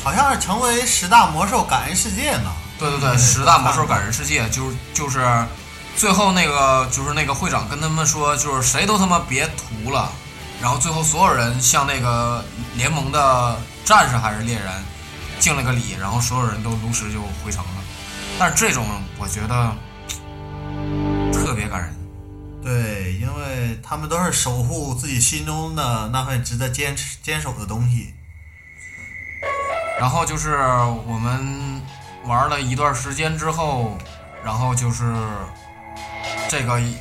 [0.04, 2.52] 好像是成为十大魔兽感人世界呢。
[2.78, 5.26] 对对对，十大魔兽感人世界就是就是
[5.96, 10.12] 最后那个就是那个会长跟他们说，就是谁都他妈别屠了，
[10.62, 12.44] 然后最后所有人向那个
[12.76, 14.68] 联盟的战士还是猎人
[15.40, 17.84] 敬了个礼，然后所有人都如实就回城了。
[18.40, 18.86] 但是这种
[19.18, 19.76] 我觉得
[21.34, 21.96] 特别感人。
[22.64, 28.14] 对，因为他们都是守护自己心中的那份值得坚持坚守的东西。
[30.00, 30.58] 然后就是
[31.08, 31.82] 我们
[32.26, 33.98] 玩了一段时间之后，
[34.44, 35.16] 然后就是
[36.50, 36.78] 这个《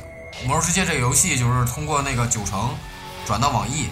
[0.47, 2.73] 魔兽世界》这个游戏就是通过那个九成
[3.25, 3.89] 转到网易，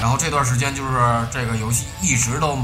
[0.00, 0.90] 然后这段时间就是
[1.30, 2.58] 这个游戏一直都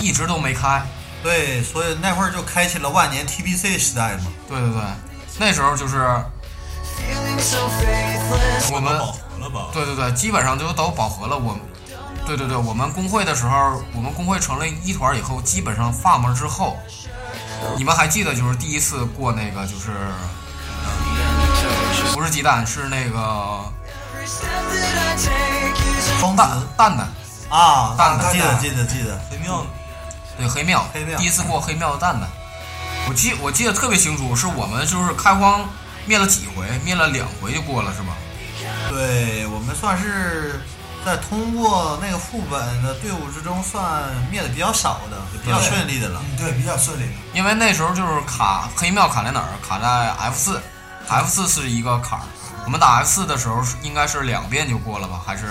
[0.00, 0.82] 一直都没开。
[1.22, 4.26] 对，所以那会儿就开启了万年 TBC 时代嘛。
[4.48, 4.80] 对对对，
[5.38, 5.98] 那时候就是
[8.72, 9.68] 我们饱和了吧？
[9.72, 11.36] 对对对，基本上就都饱和了。
[11.36, 11.58] 我，
[12.26, 16.78] 对对对，我们工会的时候，我们工会成立一团以后，基本上 farm 之后，
[17.76, 19.90] 你们还记得就是第一次过那个就是，
[20.82, 20.90] 呃
[22.14, 23.60] 不是鸡蛋，是那个
[26.18, 27.08] 双蛋子蛋蛋，
[27.50, 29.20] 啊，蛋蛋记得记得记得。
[29.30, 29.64] 黑庙
[30.40, 32.28] 对黑庙，黑庙第一次过黑庙的蛋蛋，
[33.08, 35.68] 我记我记得特别清楚，是我们就是开荒
[36.06, 38.16] 灭了几回，灭了两回就过了是吧？
[38.88, 40.60] 对我们算是
[41.04, 46.22] 在通过那个副本的队伍之中，算灭的比较少的，比较顺利的了。
[46.24, 47.12] 嗯，对，比较顺利的。
[47.32, 49.48] 因为那时候就是卡黑庙卡在哪儿？
[49.66, 50.60] 卡在 F 四
[51.08, 52.24] ，F 四是一个坎儿。
[52.64, 55.20] 我们打 F 四的时候是应该是两遍就过了吧？
[55.24, 55.46] 还是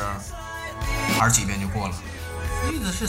[1.18, 1.94] 还是几遍就过了？
[2.70, 3.08] 记得是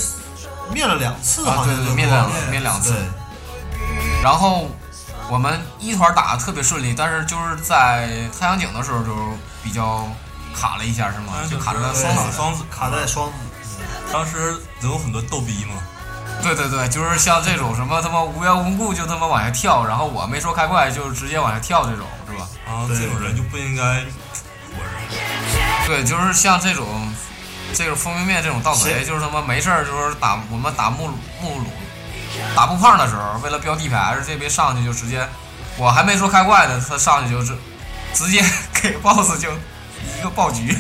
[0.73, 2.95] 灭了两次，啊，好对对对，灭像就过了两灭两次。
[4.23, 4.69] 然后
[5.29, 9.15] 我们一团打的特别顺利，但是就是在太阳井的时候就
[9.63, 10.07] 比较
[10.55, 11.35] 卡了一下，是吗？
[11.51, 12.03] 就卡在双子。
[12.03, 13.33] 双子双子卡在双子。
[14.13, 15.75] 当时人有很多逗逼嘛，
[16.43, 22.49] 对对对，就是像这种什么他妈无缘无故就他妈往下跳，然后我没说开怪就直接往下跳这种，是吧？
[22.67, 23.83] 啊，对这种人就不应该
[24.73, 25.87] 活着。
[25.87, 26.85] 对，就是像这种，
[27.75, 31.65] 这个方便面这种盗贼，就是他妈没事儿，就是打我们打木鲁木鲁
[32.55, 35.27] 打木胖的时候，为了标 DPS，这边上去就直接，
[35.77, 37.57] 我还没说开怪呢，他上去就是
[38.15, 40.77] 直接给 BOSS 就一个暴局。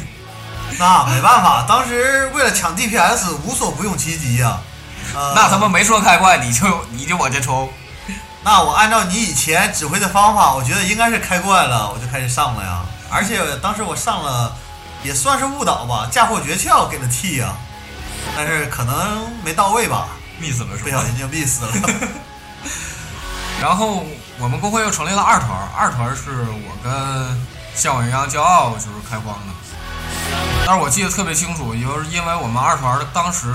[0.78, 4.58] 那没办法，当时为了抢 DPS，无所不用其极呀、
[5.14, 7.68] 呃那他妈没说开怪，你就你就往前冲。
[8.42, 12.82] 那我按照你以前指挥的方法，我觉得应该是开怪了，我就开始上了呀。
[13.10, 14.56] 而且当时我上了，
[15.02, 17.54] 也算是误导吧，嫁祸诀窍给了 T 呀，
[18.36, 20.08] 但是可能没到位吧
[20.40, 20.84] ，miss 了是吧？
[20.84, 21.68] 不小心就 miss 了。
[23.60, 24.04] 然后
[24.38, 29.54] 我们工会又成立了二团，二团是我跟像我一样骄傲就是开荒的。
[30.66, 33.52] 但是我记得特别清楚，就是因为我们二团的当时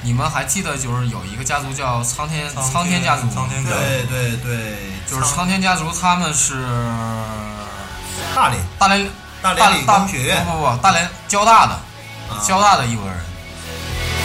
[0.00, 4.76] 你们还记得就是有一个家族叫苍天苍天家族，苍天家族对对对，
[5.06, 6.66] 就是苍天家族，他们是
[8.34, 9.10] 大连大连
[9.42, 11.72] 大大大连理工学院不不不，大连交大的
[12.30, 13.16] 啊交大的一拨人。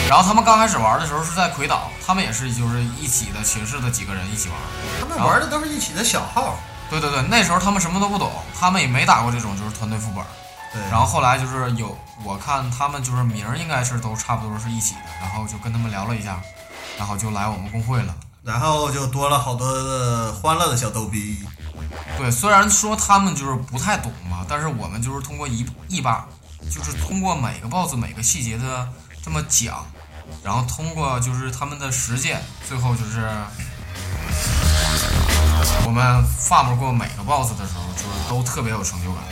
[0.08, 4.56] 然后他们刚开始玩的时候是在魁岛，他们也是就是一起的寝室的几个人一起玩。
[5.00, 6.56] 他们玩的都是一起的小号。
[6.88, 10.24] 对对对，那时候他们什么都不懂，他们也没打过这种就是团队副本。
[10.72, 16.40] 对，然后后来就是有，我看他们就是名儿应该是都差不多是一起的，然后就跟他们聊了一下，
[16.96, 18.14] 然后就来我们工会了。
[18.48, 21.36] 然后就多了好多的欢乐的小逗逼。
[22.16, 26.26] 对，虽然说他们就是不太懂嘛，但是我们就是通过一一把，
[26.70, 28.88] 就是通过每个 BOSS 每个细节的
[29.22, 29.86] 这么讲，
[30.42, 33.28] 然后通过就是他们的实践，最后就是
[35.84, 39.22] 我们 farm 过每个 BOSS 的时候，就是都特别有成就感。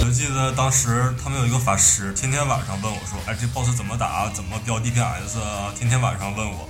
[0.00, 4.28] 我就记得当时他们有一个法师，天天晚上问我说：“哎，这 boss 怎么打？
[4.30, 6.68] 怎么标 DPS 啊？”天天晚上问我，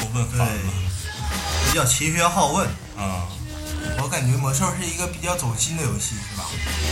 [0.00, 0.52] 都问烦了。，
[1.72, 2.68] 比较勤学好问。
[2.98, 3.24] 啊、
[3.98, 6.44] 我感觉魔兽是一个比较走心的游戏，是吧？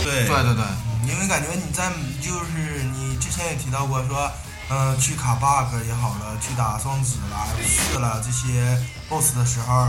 [0.03, 1.87] 对对对对，因为感觉你在
[2.19, 4.29] 就是你之前也提到过说，
[4.71, 8.75] 嗯、去卡 bug 也好了，去打双子啦、四啦这些
[9.07, 9.87] boss 的时候，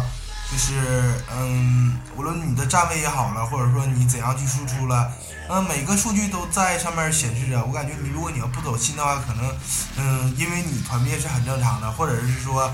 [0.52, 5.10] 就是嗯，无论你的站位也好了，或者说你怎样去输出了，
[5.48, 7.64] 嗯、每个数据都在上面显示着。
[7.64, 9.56] 我感觉你如果你要不走心的话，可能
[9.96, 12.70] 嗯，因为你团灭是很正常的，或者是说。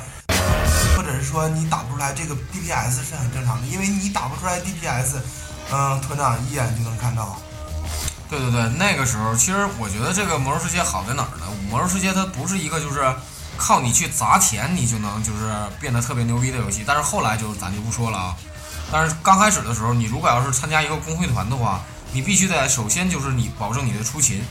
[1.09, 5.15] 或者是说你打不出来这个 DPS 是很正常的，因为你打不出来 DPS，
[5.73, 7.41] 嗯，团长一眼就能看到。
[8.29, 11.47] 对对对，那个时候其实我觉得这个魔兽世界好在哪儿呢？
[11.71, 13.11] 魔兽世界它不是一个就是
[13.57, 16.85] 靠你去砸钱，你就能就是变得特别牛逼的游戏。
[16.87, 18.37] 但是后来就咱就不说了啊。
[18.93, 21.81] 但是刚开始的时候，你如果要是参加一个公会团的话，
[22.13, 24.45] 你必须得首先就是你保证你的出勤，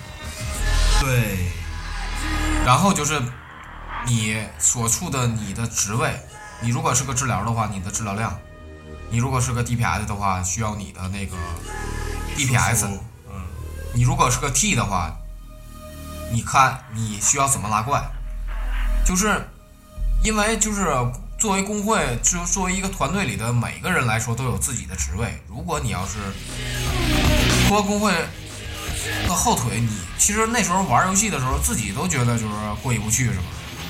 [1.01, 1.51] 对，
[2.65, 3.21] 然后就是
[4.07, 6.19] 你所处的你的职位，
[6.61, 8.31] 你如果是个治疗的话，你的治疗量；
[9.11, 11.35] 你如果是个 DPS 的话，需要你的那个
[12.35, 12.87] DPS。
[13.29, 13.45] 嗯，
[13.93, 15.15] 你如果是个 T 的话，
[16.31, 18.03] 你看你需要怎么拉怪，
[19.05, 19.47] 就是
[20.23, 20.87] 因为就是
[21.37, 25.39] 作为工会，就作为一个团队里的每个人来说都有自己的职位。
[25.47, 26.17] 如果你要是
[27.67, 28.11] 拖工会
[29.27, 33.45] 的后腿，你其实那时候玩游戏的时候自己都觉得就是过意不去，是吧？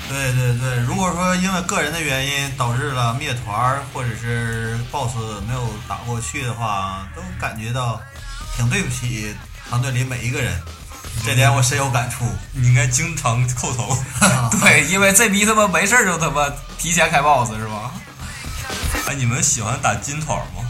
[0.08, 5.16] 对对对，如果说因为个人的原因导致了灭团儿或者是 BOSS
[5.46, 8.00] 没有打过去的话，都感觉到
[8.56, 9.34] 挺对不起
[9.68, 10.58] 团队里每一个人，
[11.26, 12.24] 这点我深有感触。
[12.52, 13.96] 你应该经常叩头。
[14.60, 17.92] 对，因为这逼他妈没事儿就他妈提前开 BOSS 是吧？
[19.06, 20.64] 哎，你们喜欢打金团吗？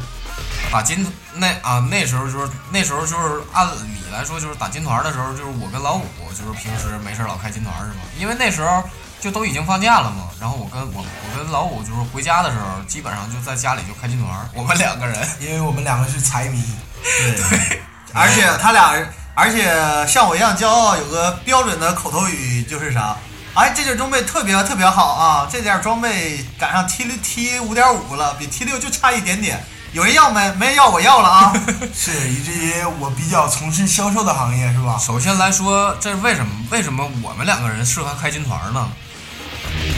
[0.70, 6.04] 打金那啊，那时候就是那时候就是按理来说就是打金团的时候，就是我跟老五
[6.36, 8.00] 就是平时没事儿老开金团是吧？
[8.18, 8.82] 因为那时候
[9.20, 15.16] 就都已经放假了嘛，然后我跟我我跟老五就是回家的时候，基本上就在家里就开金团，我们两个人。
[15.40, 16.62] 因为我们两个是财迷，
[17.02, 17.80] 对，
[18.12, 18.92] 而且他俩，
[19.34, 19.74] 而且
[20.06, 23.16] 像我一样骄傲，有个标准的口头语就是啥？
[23.54, 25.48] 哎，这件装备特别特别好啊！
[25.50, 29.60] 这件装备赶上 T 六 T 五点五了，比 T 六就差一点点。
[29.92, 30.52] 有人要没？
[30.52, 31.52] 没人要，我要了啊！
[31.92, 34.96] 是以至于我比较从事销售的行业，是吧？
[34.96, 38.88] 首先来说，这是为什么为什么我们两个人适合开金团呢？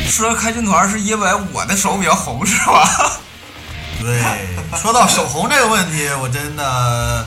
[0.09, 3.19] 适合开军团是因为我的手比较红，是吧？
[4.01, 4.23] 对，
[4.81, 7.27] 说到手红这个问题，我真的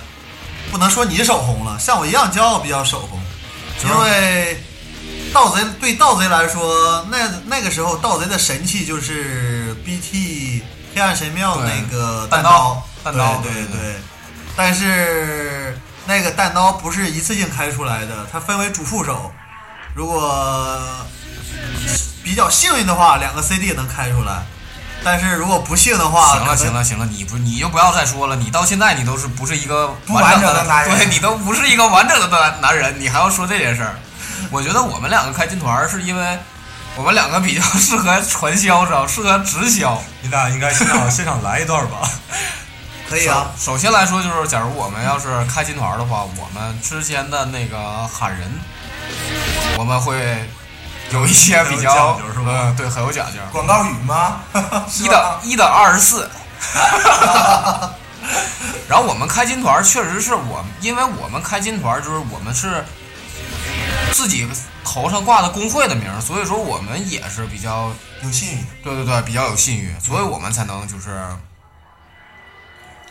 [0.71, 3.19] 不能说你手红了，像我一样骄傲比较手红，
[3.83, 4.63] 因为
[5.31, 10.63] 盗贼对盗贼来说，那那个时候盗贼的神器就是 BT
[10.95, 13.79] 黑暗神庙对那个弹刀，弹刀对对对。
[13.79, 13.95] 对，
[14.55, 19.31] 但是那个弹刀不是一次性开出来的，它分为主副手，
[19.95, 20.83] 如果
[22.23, 24.43] 比较幸运的话，两个 CD 能开出来。
[25.05, 33.95] 但是如果不幸的话，行了行了行了，你不你就不要再说了，你到现在你都是不是一个不完整整的男人对你都不是一个完整的男男人，你还要说这件事儿？
[34.49, 36.39] 我觉得我们两个开金团是因为
[36.95, 40.01] 我们两个比较适合传销，知道适合直销。
[40.21, 42.09] 你俩应该现场现场来一段吧？
[43.09, 43.51] 可以啊。
[43.59, 48.49] 首先来说，就是假如我们要是开金团的话，我们之前的那个喊人，
[49.77, 50.47] 我们会
[51.11, 53.39] 有一些比较很有讲究是吧嗯，对，很有讲究。
[53.51, 54.41] 广告语吗？
[54.99, 56.29] 一的一的二十四。
[58.87, 62.83] 然后我们开金团确实是我，因为我们开金团就是我们是
[64.11, 64.47] 自己
[64.83, 71.27] 头上挂的工会的名，所以说我们也是比较有信誉，对对对比较有信誉，所以我们才能就是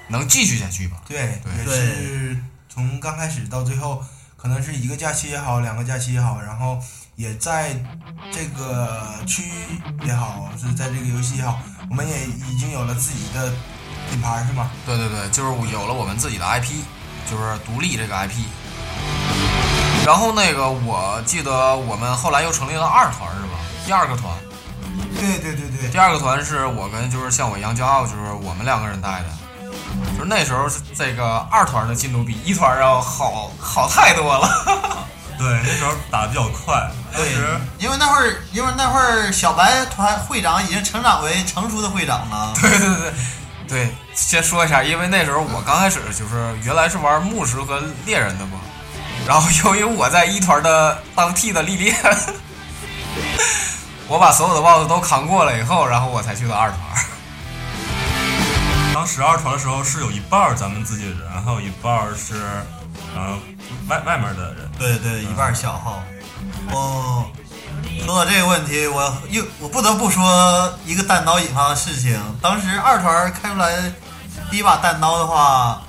[0.08, 0.96] 能继续下去吧。
[1.06, 4.02] 对，对也是从刚开始到最后，
[4.36, 6.78] 可能是一个假期也好，两个假期也好，然后
[7.16, 7.76] 也在
[8.32, 9.50] 这个区
[10.04, 11.58] 也好，是在这个游戏也好，
[11.90, 13.52] 我们也已经有了自己的
[14.10, 14.70] 品牌，是吗？
[14.86, 16.82] 对对对，就是有了我们自己的 IP，
[17.30, 18.32] 就是独立这个 IP。
[20.04, 23.58] 然后那个我记得我们后来又成立了二团是吧？
[23.86, 24.34] 第二个团，
[25.18, 29.28] 对对对对第，二个团是我跟就是像我一样骄傲，就是我们两个人带的。
[30.16, 35.06] 就是那时候这个二团的进度比一团要好好太多了。
[35.38, 42.54] 对，那时候打的比较快，当时因为那会儿，因为那会儿小白团会长已经成长为成熟的会长了。
[42.60, 43.12] 对对对
[43.68, 48.58] 对，先说一下，因为那时候我刚开始就是原来是玩牧师和猎人的嘛，
[49.26, 51.96] 然后由于我在一团的当替的历练，
[54.08, 56.78] 我把所有的 BOSS 都扛过了以后，然后我才去的二团。
[58.92, 62.34] 当时二团的时候是有一半咱们自己人，还有一半是
[63.14, 63.38] 呃
[63.88, 64.70] 外外面的人。
[64.78, 66.02] 对对，一半小号。
[66.70, 67.26] 哦，
[68.04, 72.20] 说到这个问题，我又我不得不说一个弹刀引发的事情。
[72.40, 73.92] 当时二团开出来
[74.50, 75.82] 第一把弹刀的话，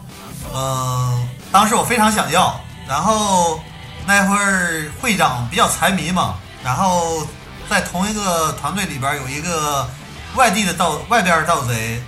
[0.54, 3.60] 嗯、当时我非常想要，然后
[4.06, 7.26] 那会儿会长比较财迷嘛，然后
[7.70, 9.88] 在同一个团队里边有一个
[10.36, 12.02] 外地的盗外边的盗贼，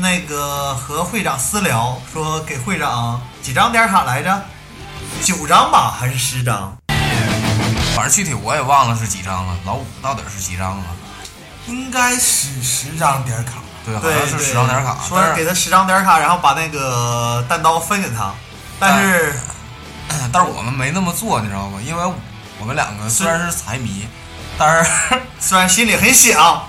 [0.00, 4.42] 那个和会长私聊说给会长几张点卡来着？
[5.22, 6.76] 九张吧，还是十张？
[7.94, 10.84] 反正具体我也忘了是几张了，老五到底是几张了？
[11.66, 13.54] 应该是十张点卡。
[13.84, 18.32] 对，好，像是十张点卡，说是给他十张点卡，然后把那个弹刀分给他。
[18.78, 19.34] 但是，
[20.32, 21.78] 但是我们没那么做，你知道吗？
[21.84, 22.12] 因为
[22.58, 24.06] 我们两个虽然是财迷，
[24.56, 24.90] 但是
[25.40, 26.66] 虽然心里很想，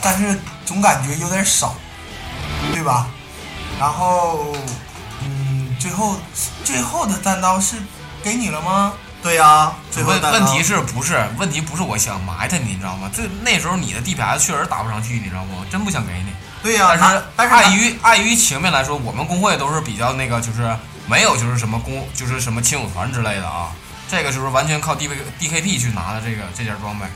[0.00, 0.38] 但是
[0.68, 1.74] 总感觉有点少，
[2.74, 3.08] 对吧？
[3.80, 4.54] 然后，
[5.22, 6.14] 嗯，最后
[6.62, 7.76] 最后的单刀是
[8.22, 8.92] 给你了吗？
[9.22, 13.10] 对呀、最后问问题是不是问题不是我想埋汰你，你知道吗？
[13.16, 15.56] 这那时候你的 DPS 确实打不上去，你知道吗？
[15.58, 16.26] 我真不想给你。
[16.62, 23.72] 对呀、但是但是碍于碍于情面来说，我们工会都是比较那个，就是没有就是什么工就是什么亲友团之类的啊。
[24.10, 27.06] 这个就是完全靠 D K D K P 去拿的这个这件装备。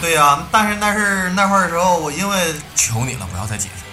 [0.00, 3.84] 对呀、但是那是那会儿的时候，我因为求你了，不要再解释。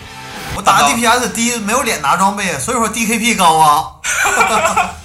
[0.55, 3.91] 我打 DPS 低，没有脸拿装备，所以说 DKP 高啊。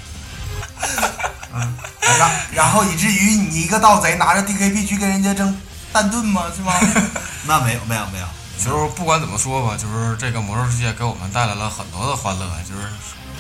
[1.55, 1.77] 嗯
[2.19, 5.57] 然然后以至于你一个盗贼拿着 DKP 去跟人家争
[5.93, 6.45] 蛋盾吗？
[6.55, 6.73] 是吗？
[7.47, 8.27] 那没有没有没有，
[8.59, 12.47] 就是不管怎么说吧，就是这个魔兽世界给我们带来了很多的欢乐。
[12.69, 12.89] 就是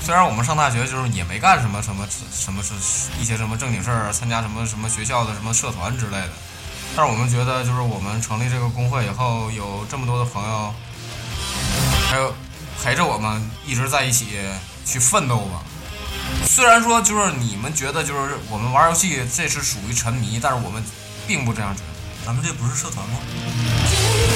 [0.04, 2.74] 虽然我们上大学就是也没干什么什么什么是
[3.20, 6.32] 一些什么正经事儿，参加什么什么学校的什么社团之类的，
[6.95, 10.74] 但是我们觉得就是我们成立这个工会以后，有这么多的朋友，
[12.11, 12.34] 还有
[12.82, 14.38] 陪着我们一直在一起
[14.84, 15.62] 去奋斗吧。
[16.45, 20.82] 虽然说就是你们觉得就是我们玩游戏这是属于沉迷，但是我们
[21.26, 21.86] 并不这样觉得。
[22.24, 23.16] 咱们这不是社团吗？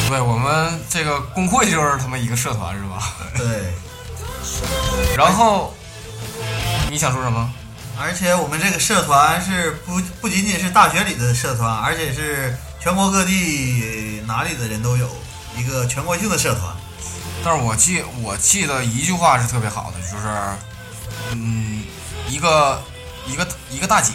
[0.08, 3.14] 对我们这个工会就是他妈一个社团是吧？
[3.36, 3.74] 对，
[5.16, 5.72] 然后
[6.90, 7.52] 你想说什么？
[7.98, 15.08] 而且我们这个社团是不不仅仅是大学里的社团，而且是全国各地哪里的人都有
[15.56, 16.76] 一个全国性的社团。
[17.44, 20.28] 但是我记我记得一句话是特别好的，就是
[21.32, 21.82] 嗯，
[22.28, 22.82] 一个
[23.26, 24.12] 一个一个大姐，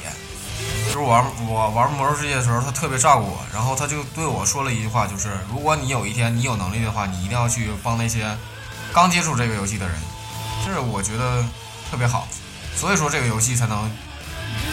[0.86, 8.38] 就是玩我玩魔兽世界的时候，她特别照顾我，然后她就对我说了一句话，就是如果你有一天你有能力的话，你一定要去帮那些
[8.94, 9.96] 刚接触这个游戏的人，
[10.66, 11.44] 这是我觉得
[11.90, 12.28] 特别好，
[12.76, 13.92] 所以说这个游戏才能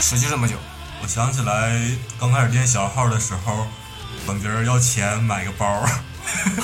[0.00, 0.54] 持续这么久。
[1.02, 1.80] 我想起来
[2.18, 3.66] 刚开始练小号的时候，
[4.26, 5.84] 管别人要钱买个包，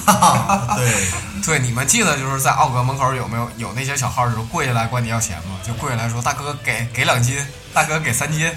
[0.77, 1.07] 对，
[1.45, 5.57] 对，你们记得就是在奥格门口有没有有那些小号，就是跪下来管你要钱吗？
[5.65, 7.37] 就跪下来说：“大哥给给两斤，
[7.73, 8.51] 大哥给三斤。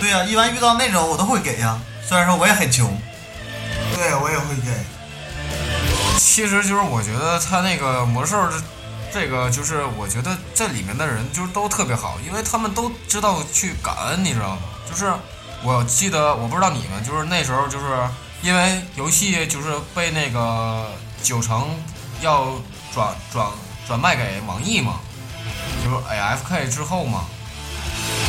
[0.00, 1.78] 对呀、一般遇到那种我都会给呀、
[2.08, 3.00] 虽然说我也很穷。
[3.94, 4.70] 对，我也会给。”
[6.18, 8.56] 其实就是我觉得他那个魔兽这
[9.14, 14.62] 这个就是我觉得这里面的人就是都特别好，因为他们都知道去感恩，你知道吗？
[14.90, 15.12] 就是
[15.62, 17.86] 我记得我不知道你们就是那时候就是
[18.42, 20.90] 因为游戏就是被那个
[21.22, 21.78] 九成
[22.22, 22.54] 要
[22.92, 23.46] 转转
[23.86, 24.98] 转卖给网易嘛，
[25.84, 27.26] 就是 AFK 之后嘛，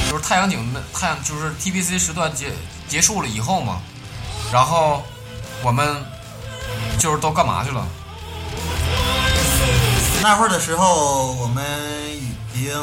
[0.07, 2.51] 就是太阳井的太阳就是 TBC 时段结
[2.87, 3.81] 结束了以后嘛，
[4.53, 5.03] 然后
[5.63, 6.05] 我们
[6.99, 7.83] 就是都干嘛去了？
[10.27, 11.63] 那会儿的时候，我们
[12.11, 12.73] 已经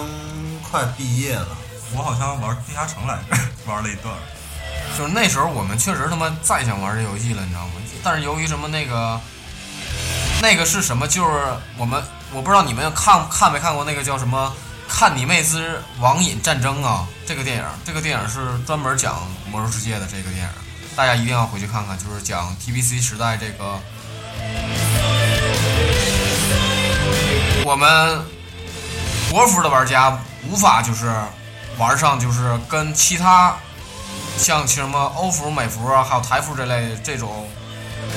[0.62, 1.48] 快毕业了。
[1.92, 3.36] 我好像玩地下城来着，
[3.66, 4.20] 玩了一段儿。
[4.96, 7.72] 就是那时候我们确实他妈再想玩这游戏了，你知道吗？
[8.00, 9.20] 但是由于什么那个，
[10.40, 11.08] 那个是什么？
[11.08, 11.30] 就是
[11.76, 12.00] 我们
[12.32, 14.54] 我不知道你们看看没看过那个叫什么
[14.88, 17.08] 《看你妹之网瘾战争》啊？
[17.26, 19.16] 这个电影，这个电影是专门讲
[19.50, 20.48] 魔兽世界的这个电影，
[20.94, 23.80] 大家一定要回去看看，就是讲 TBC 时代这个
[27.72, 28.20] 我们
[29.30, 31.10] 国服的玩家无法就是
[31.78, 33.56] 玩上就是跟其他
[34.36, 37.48] 像什么欧服、美服啊，还有台服这类这种，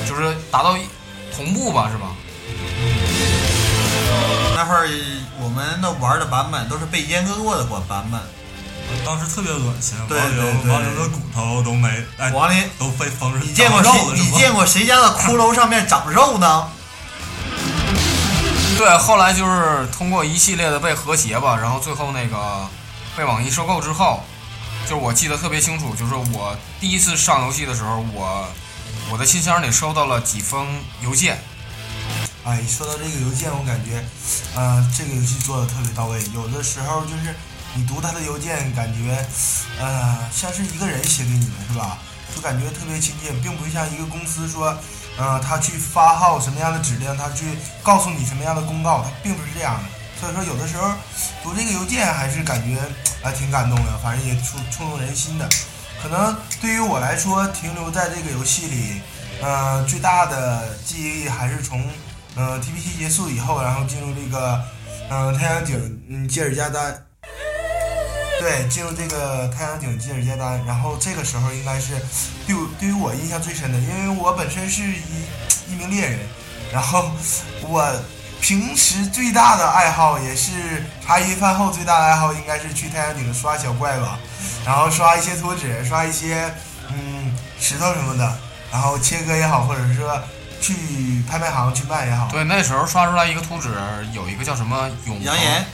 [0.06, 0.82] 就是达到一
[1.34, 2.08] 同步吧，是吧？
[4.54, 4.86] 那会儿
[5.40, 8.20] 我们的玩的版本都是被阉割过的版版本。
[9.06, 11.88] 当时特别恶心，对亡灵对对亡灵的骨头都没，
[12.18, 13.38] 哎，王林，都被封着。
[13.38, 16.68] 你见过谁你见过谁家的骷髅上面长肉呢？
[18.78, 22.68] 对，后来就是通过一系列的被和谐吧，然后最后那个
[23.16, 24.22] 被网易收购之后，
[24.82, 28.46] 就是我记得特别清楚，就是我第一次上游戏的时候，我
[29.10, 30.66] 我的信箱里收到了几封
[31.00, 31.38] 邮件，
[32.44, 34.04] 哎，说到这个邮件，我感觉，
[34.54, 36.22] 呃，这个游戏做的特别到位。
[36.34, 37.34] 有的时候就是
[37.74, 39.26] 你读他的邮件，感觉，
[39.80, 41.98] 呃，像是一个人写给你的，是吧？
[42.34, 44.76] 就感觉特别亲切，并不像一个公司说，
[45.18, 47.46] 呃，他去发号什么样的指令，他去
[47.82, 49.84] 告诉你什么样的公告，他并不是这样的。
[50.20, 50.90] 所以说，有的时候
[51.42, 52.78] 读这个邮件还是感觉
[53.22, 55.48] 还、挺感动的，反正也触触动人心的。
[56.02, 59.00] 可能对于我来说，停留在这个游戏里，
[59.42, 61.82] 呃，最大的记忆还是从
[62.34, 64.62] 呃 TPT 结束以后，然后进入这个
[65.08, 67.05] 呃太阳井嗯吉尔加丹，
[68.38, 72.00] 对，进入这个太阳井吉尔接单，然后这个时候应该是
[72.46, 76.18] 对我对于我印象最深的，因为我本身是一一名猎人，
[76.72, 77.10] 然后
[77.62, 77.84] 我
[78.40, 84.18] 平时最大的爱好也是茶余饭后最大的爱好应该是去太阳井刷小怪吧，
[84.64, 86.52] 然后刷一些图纸，刷一些
[86.90, 88.38] 嗯石头什么的，
[88.70, 90.20] 然后切割也好，或者是说
[90.60, 90.74] 去
[91.28, 92.28] 拍卖行去卖也好。
[92.30, 93.70] 对，那时候刷出来一个图纸，
[94.12, 95.64] 有一个叫什么永扬言，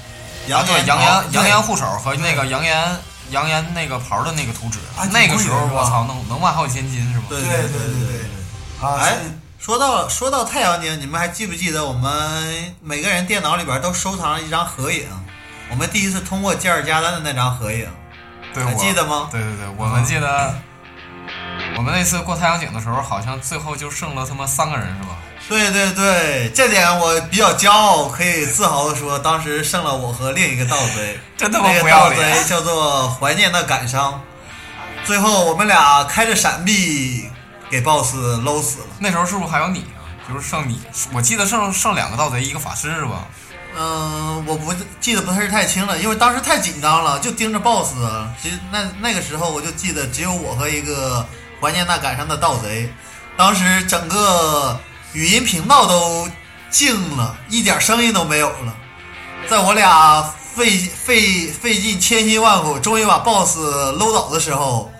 [0.50, 2.96] 啊，对，扬言扬哦言扬对言护手和那个扬言
[3.30, 7.26] 扬言那个袍的那个图纸啊，那个时候我操，能能卖好几千斤是吧？
[7.28, 9.16] 对对对对对啊，哎是
[9.58, 15.06] 说到说到太阳镜，你们还记不记得我们每个人电脑里边都收藏了一张合影？
[15.70, 17.86] 我们第一次通过吉尔加丹的那张合影，
[18.52, 19.28] 对，还我记得吗？
[19.30, 20.54] 对对对，我们记得，
[21.76, 25.16] 我们那次过太阳井的时候，好像最后就剩了他妈三个人是吧？
[25.48, 32.10] 对对对，这点我比较骄傲，可以自豪的说，当时剩了我和另一个盗贼， 真他妈那个盗！
[32.10, 34.20] 贼叫做怀念的感伤。
[35.04, 37.28] 最后我们俩开着闪避
[37.68, 38.14] 给 BOSS
[38.44, 38.86] 搂死了。
[38.98, 40.00] 那时候是不是还有你啊？
[40.28, 40.80] 就是剩你，
[41.12, 43.26] 我记得剩剩两个盗贼，一个法师是吧？
[43.76, 47.94] 嗯，我不记得不是太清了，因为当时太紧张了，就盯着 BOSS。
[48.40, 51.26] 其实那那个时候我就记得只有我和一个
[51.60, 52.92] 怀念那感伤的盗贼，
[53.36, 54.78] 当时整个
[55.12, 56.26] 语音频道都
[56.70, 58.74] 静了，一点声音都没有了。
[59.46, 60.22] 在我俩
[60.54, 63.58] 费费费尽千辛万苦，终于把 BOSS
[63.98, 64.90] 搂倒的时候，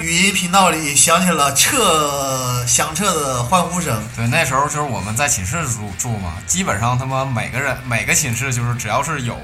[0.00, 4.02] 语音频道里响起了彻响彻的欢呼声。
[4.16, 9.36] 对，那时候就是我们在寝室住住嘛，基本上他妈每个人每个寝室就是只要是有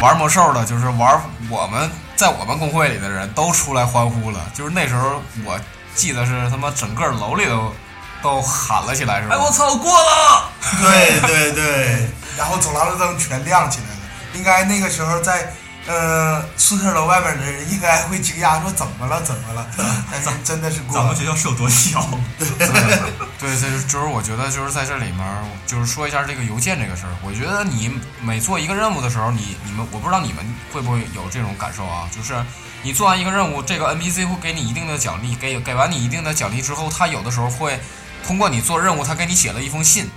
[0.00, 1.20] 玩魔兽的，就是玩
[1.50, 4.40] 我们在我们公会里的人都出来欢呼了。
[4.54, 5.60] 就是那时候我
[5.94, 7.74] 记得是他妈整个楼里都
[8.22, 9.34] 都喊了起来，是吧？
[9.34, 10.50] 哎我操，过了！
[10.80, 12.08] 对对对。
[12.36, 14.00] 然后走廊的灯全亮起来了。
[14.34, 15.52] 应该那个时候在
[15.86, 19.66] 呃宿舍楼外面的人应该会惊讶说怎么了怎么了？
[20.10, 22.06] 但是真的是过了咱们学校是有多小？
[22.38, 25.26] 对，这就是就是我觉得就是在这里面，
[25.66, 27.12] 就是说一下这个邮件这个事儿。
[27.22, 32.08] 我觉得你每做一个任务的时候，你你们我不知道你们会不会有这种感受啊？
[32.14, 32.34] 就是
[32.82, 37.80] 你做完一个任务，这个 NPC 会给你一定的奖励，给给完你一定的奖励之后，他有的时候会
[38.26, 40.08] 通过你做任务，他给你写了一封信。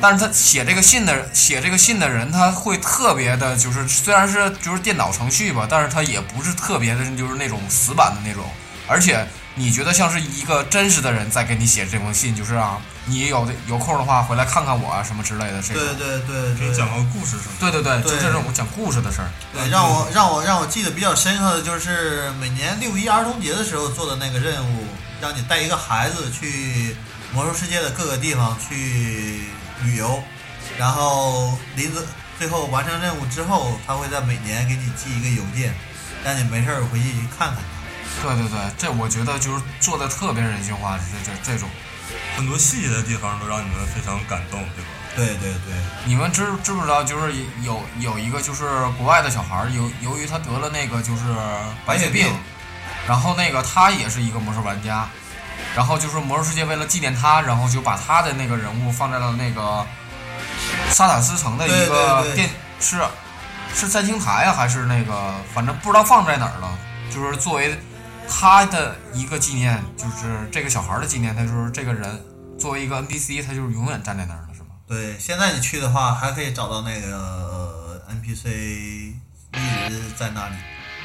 [0.00, 8.44] 但是他写这个信的写这个信的人，他会特别的，就是虽然是就是电脑程序吧，但是他也不是特别的，就是那种死板的那种，
[8.86, 9.26] 而且
[9.56, 15.82] 你觉得像是一个真实的人在给你写这封信，就是啊，你有的有空的话回来看看我啊什么之类的这种。
[15.82, 17.68] 对对对对，给你讲个故事什么的。
[17.68, 19.28] 对对对，就对这种讲故事的事儿。
[19.52, 24.86] 对，让我让我让我记得比较深刻的就是每年六一儿童节的时候做的那个任务，
[25.20, 26.94] 让你带一个孩子去
[27.32, 29.42] 魔兽世界的各个地方去
[29.84, 30.22] 旅游，
[30.78, 32.00] 然后临走
[32.38, 35.74] 最后完成任务之后，他会在每年给你寄一个邮件，
[36.24, 38.22] 让你没事儿回去看看他。
[38.22, 41.68] 对对对，这我觉得就是做的特别人性化，这这这种。
[42.36, 44.90] 很多细节的地方都让你们非常感动，对吧？
[45.14, 45.74] 对对对，
[46.06, 47.04] 你们知知不知道？
[47.04, 48.64] 就是有有一个就是
[48.96, 51.22] 国外的小孩儿，由由于他得了那个就是
[51.84, 52.38] 白血病白血病，
[53.06, 55.08] 然后那个他也是一个魔兽玩家，
[55.76, 59.86] 然后就是魔兽世界为了纪念他，然后就把他的那个人物放在了那个
[60.90, 62.50] 萨塔斯城的一对对对个电
[62.80, 63.00] 是
[63.74, 66.78] 是三星台啊，还是那个反正不知道放在哪儿了，
[67.12, 67.78] 就是作为
[68.28, 72.24] 他的一个纪念，就是这个小孩儿的纪念，他就是这个人
[72.58, 74.68] 作为一个 NPC，他就是永远站在那儿了，是吗？
[74.86, 78.48] 对，现在你去的话，还可以找到那个、呃、NPC
[79.54, 80.54] 一直在那里。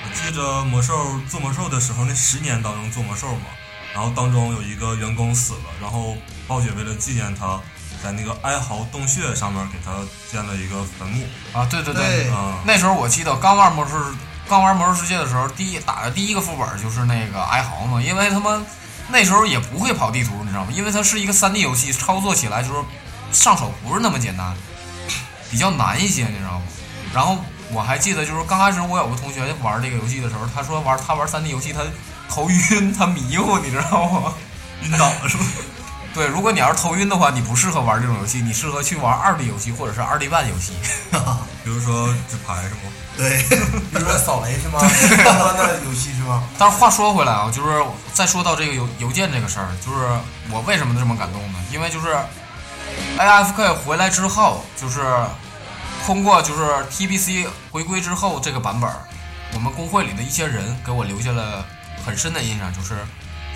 [0.06, 3.46] 我记着魔兽做魔兽的时候，那十年当中做魔兽嘛，
[3.94, 6.18] 然后当中有一个员工死了，然后
[6.48, 7.60] 暴雪为了纪念他，
[8.04, 9.92] 在那个哀嚎洞穴上面给他
[10.32, 11.24] 建了一个坟墓。
[11.54, 13.94] 啊，对对对嗯、那时候我记得刚玩魔兽，
[14.50, 18.66] 刚玩魔兽世界的时候，第一打的第一个副本就是那个哀嚎嘛，因为他们
[19.10, 20.72] 那时候也不会跑地图，你知道吗？
[20.74, 22.80] 因为它是一个三 D 游戏，操作起来就是
[23.32, 24.56] 上手不是那么简单，
[25.52, 26.64] 比较难一些，你知道吗？
[27.14, 27.38] 然后
[27.72, 31.82] 我还记得就是刚开始我有个同学玩这个游戏的时候，他说玩他玩三 D 游戏他
[32.34, 34.34] 头晕，他迷糊，你知道吗？
[34.82, 35.44] 晕倒了是吧？
[36.16, 40.74] 对，如果你要是头晕的话，你不适合玩这种游戏，你适合去玩二 D 游戏或者是二 D 半游戏。
[41.64, 42.92] 比如说纸牌是吗？
[43.16, 43.44] 对，
[43.94, 44.80] 比如说扫雷是吗？
[45.24, 46.44] 相关的游戏是吗？
[46.58, 50.08] 但是话说回来啊，就是再说到这个邮邮件这个事儿，就是
[50.52, 51.60] 我为什么这么感动呢？
[51.72, 52.16] 因为就是
[53.18, 55.02] AFK 回来之后，就是
[56.06, 56.62] 通过就是
[56.92, 58.98] TBC 回归之后这个版本儿，
[59.54, 61.66] 我们工会里的一些人给我留下了
[62.06, 62.96] 很深的印象，就是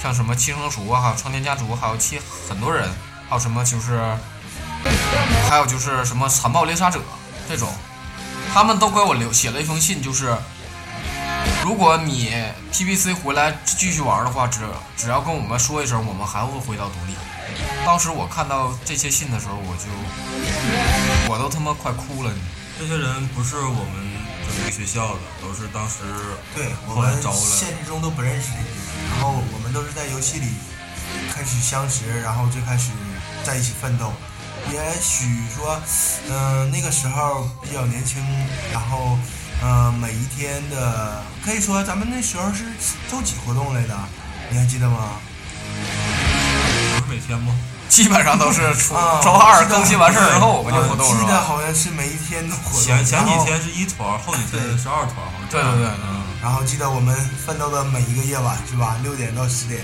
[0.01, 2.19] 像什么七成熟啊，还有创天家族，还有其
[2.49, 2.89] 很多人，
[3.29, 3.99] 还有什么就是
[5.49, 7.01] 还有就是什么残暴猎杀者
[7.47, 7.69] 这种，
[8.53, 10.35] 他们都给我留写了一封信，就是。
[11.63, 12.33] 如果你
[12.71, 14.59] TBC 回来继续玩的话，只
[14.95, 17.13] 只要跟我们说一声，我们还会回到独立。
[17.85, 22.31] 当时我看到这些信的时候，我就我都他妈快哭了。
[22.79, 24.16] 这些人不是我们
[24.47, 26.03] 就一个学校的，都是当时
[26.55, 28.49] 对我们现实中都不认识
[29.09, 30.47] 然后我们都是在游戏里
[31.33, 32.91] 开始相识，然后最开始
[33.43, 34.11] 在一起奋斗。
[34.71, 35.25] 也许
[35.55, 35.79] 说，
[36.29, 38.21] 嗯、那个时候比较年轻，
[38.73, 39.17] 然后，
[39.63, 42.65] 嗯、每一天的可以说咱们那时候是
[43.09, 43.97] 周几活动来的，
[44.49, 45.19] 你还记得吗？
[46.97, 47.55] 不是每天吗？
[47.89, 51.41] 基本上都是初啊，周二更新完事儿之后我们就活动啊记得？
[51.41, 52.81] 好像是每一天都活动。
[52.81, 57.15] 前前几天是一团，后几天是二团，好像对对对嗯，然后记得我们
[57.45, 58.95] 奋斗的每一个夜晚是吧？
[59.01, 59.81] 六点到十点，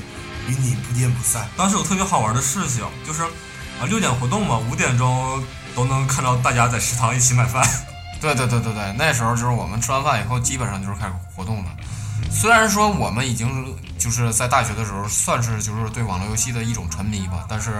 [0.47, 1.47] 与你不见不散。
[1.57, 5.43] 当时有特别好玩的事情，就是啊六点活动嘛，五点钟
[5.75, 7.67] 都能看到大家在食堂一起买饭。
[8.21, 11.69] 对对对对对，那时候就是我们吃完饭以后，基本上就是开始活动的。
[12.33, 17.71] 虽然说我们已经就是在大学的时候，算是就是对网络游戏的一种沉迷吧，但是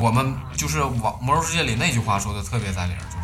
[0.00, 3.18] 我们就是网魔兽世界里那句话说的特别在理儿，就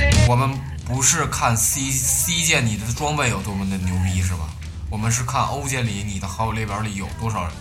[0.00, 4.48] 是我们不是看 C C 键你的装备有多么的牛逼，是吧？
[4.88, 7.52] 我们是看欧键里你的好友列表里有多少人。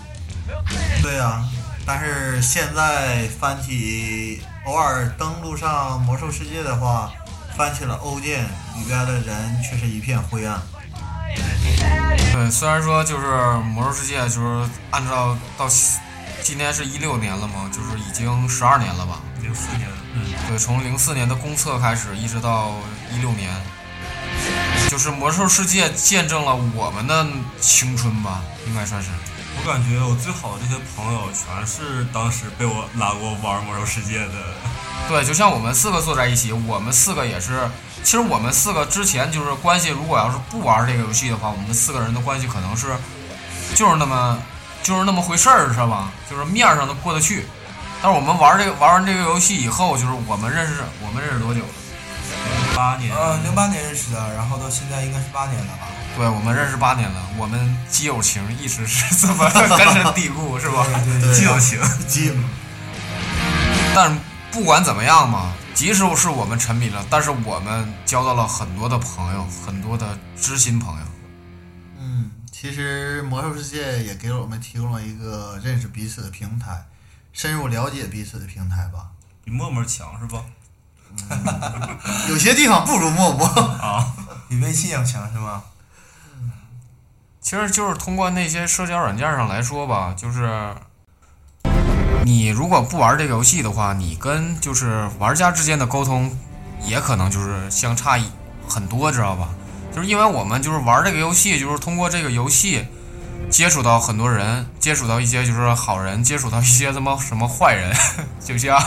[1.04, 1.44] 对呀、
[1.86, 7.12] 但是现在翻起偶尔登录上魔兽世界的话，
[7.58, 8.46] 翻起了欧键
[8.78, 10.62] 里边的人却是一片灰暗。
[12.34, 13.28] 对，虽然说就是
[13.74, 15.68] 魔兽世界，就是按照到
[16.42, 19.20] 今年是一六年了嘛，就是已经十二年了吧？
[19.42, 22.74] 零四年，嗯，对，从零四年的公测开始，一直到
[23.12, 23.50] 一六年，
[24.90, 27.26] 就是魔兽世界见证了我们的
[27.60, 29.10] 青春吧，应该算是。
[29.60, 34.34] 我感觉我最好的这些朋友全是当时被我拉过玩魔兽世界的。
[35.10, 37.68] 对，就像我们四个坐在一起，我们四个也是。
[38.08, 42.96] 其实我们四个之前就是关系，如果要是不玩这个游戏的话，我们四个人的关系可能是
[43.76, 44.40] 就是那么
[44.82, 46.10] 就是那么回事儿，知道吧？
[46.30, 47.46] 就是面儿上都过得去。
[48.02, 51.68] 但是我们玩这个玩完这个游戏以后，就是我们认识我们认识多久了？
[52.74, 55.88] 八年，呃，零八年认识的，然后到现在应该是八年了吧？
[56.16, 60.88] 对，我们认识八年了，我们基友情一直是这么 根深蒂固，是吧？
[61.04, 61.78] 对对基友情，
[62.08, 62.32] 基
[63.94, 64.18] 但
[64.50, 71.06] 不管怎么样嘛，即使是我们沉迷了，但是我们交到了很多的朋友，很多的知心朋友。
[72.00, 76.88] 嗯，其实魔兽世界也给我们提供了一个认识彼此的平台，
[77.32, 79.12] 深入了解彼此的平台吧。
[79.44, 80.44] 比陌陌强是吧？
[82.28, 83.46] 有些地方不如陌陌。
[83.78, 84.16] 啊，
[84.50, 85.62] 比微信要强是吗？
[87.40, 90.76] 其实就是通过那些社交软件上来说吧，就是
[92.24, 96.30] 你如果不玩这个游戏的话，你跟就是玩家之间的沟通
[96.84, 98.20] 也可能就是相差
[98.68, 99.50] 很多，知道吧？
[99.96, 102.86] 就是因为我们就是玩这个游戏，就是通过这个游戏
[103.50, 107.96] 接触到很多人，接触到一些就是好人，接触到一些他妈什么坏人，
[108.44, 108.80] 就像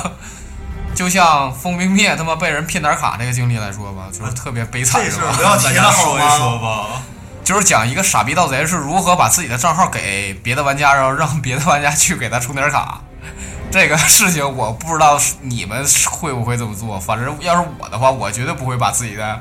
[0.95, 5.43] 就像风冰灭他妈被人骗点卡这个经历来说吧，就是特别悲惨，是吧这事儿不？
[5.43, 5.93] 要提了？
[5.93, 7.03] 说一说吧。
[7.43, 13.01] 就是讲一个傻逼盗贼是如何把自己的账号给别的玩家，然后让别的玩家去给他充点卡。
[13.71, 19.41] 这个事情我不知道是你们会不会这么做，反正要是我的话，我绝对不会把自己的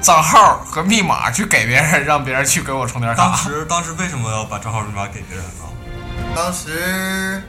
[0.00, 3.36] 账号和密码去给别人，让别人去给我充点卡当。
[3.36, 5.64] 时当时为什么要把账号密码给别人呢？
[6.34, 7.42] 当时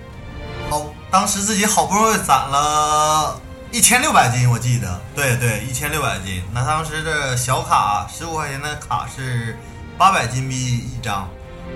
[0.70, 3.40] 好，当时自己好不容易攒了
[3.72, 6.44] 一千六百金，我记得，对对，一千六百金。
[6.54, 9.58] 那当时的小卡十五块钱的卡是
[9.98, 11.30] 八百金币一张，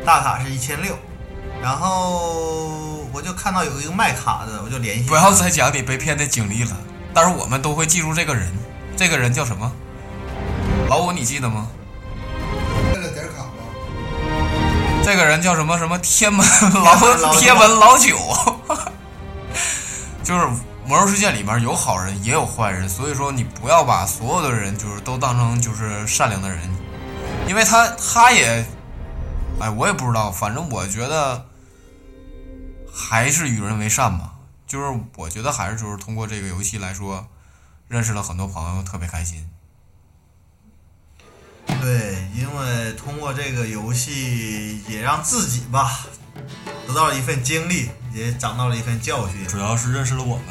[0.06, 0.98] 大卡是一千六。
[1.62, 5.10] 然后我就看到有一个卖卡的，我就联系。
[5.10, 6.78] 不要再讲你被骗的经历了，
[7.14, 8.52] 但是我们都会记住这个人，
[8.96, 9.72] 这个人叫什么？
[10.88, 11.68] 老五，你记得吗？
[12.94, 13.50] 为了点卡吗？
[15.04, 18.18] 这个人叫什么什么天门老天门老九，
[20.24, 20.48] 就是
[20.86, 26.60] 魔兽世界里面有好人也有坏人，所以说你不要把所有的人就是都当成就是善良的人，
[27.48, 28.64] 因为他他也，
[29.60, 31.46] 哎，我也不知道，反正我觉得
[32.94, 34.34] 还是与人为善吧。
[34.68, 37.28] 就是我觉得还是就是通过这个游戏来说，
[37.88, 39.48] 认识了很多朋友，特别开心。
[41.82, 46.00] 对，因为通过这个游戏，也让自己吧
[46.88, 50.46] 得到了一份经历，也长到了一份教训，主要是认识了我们。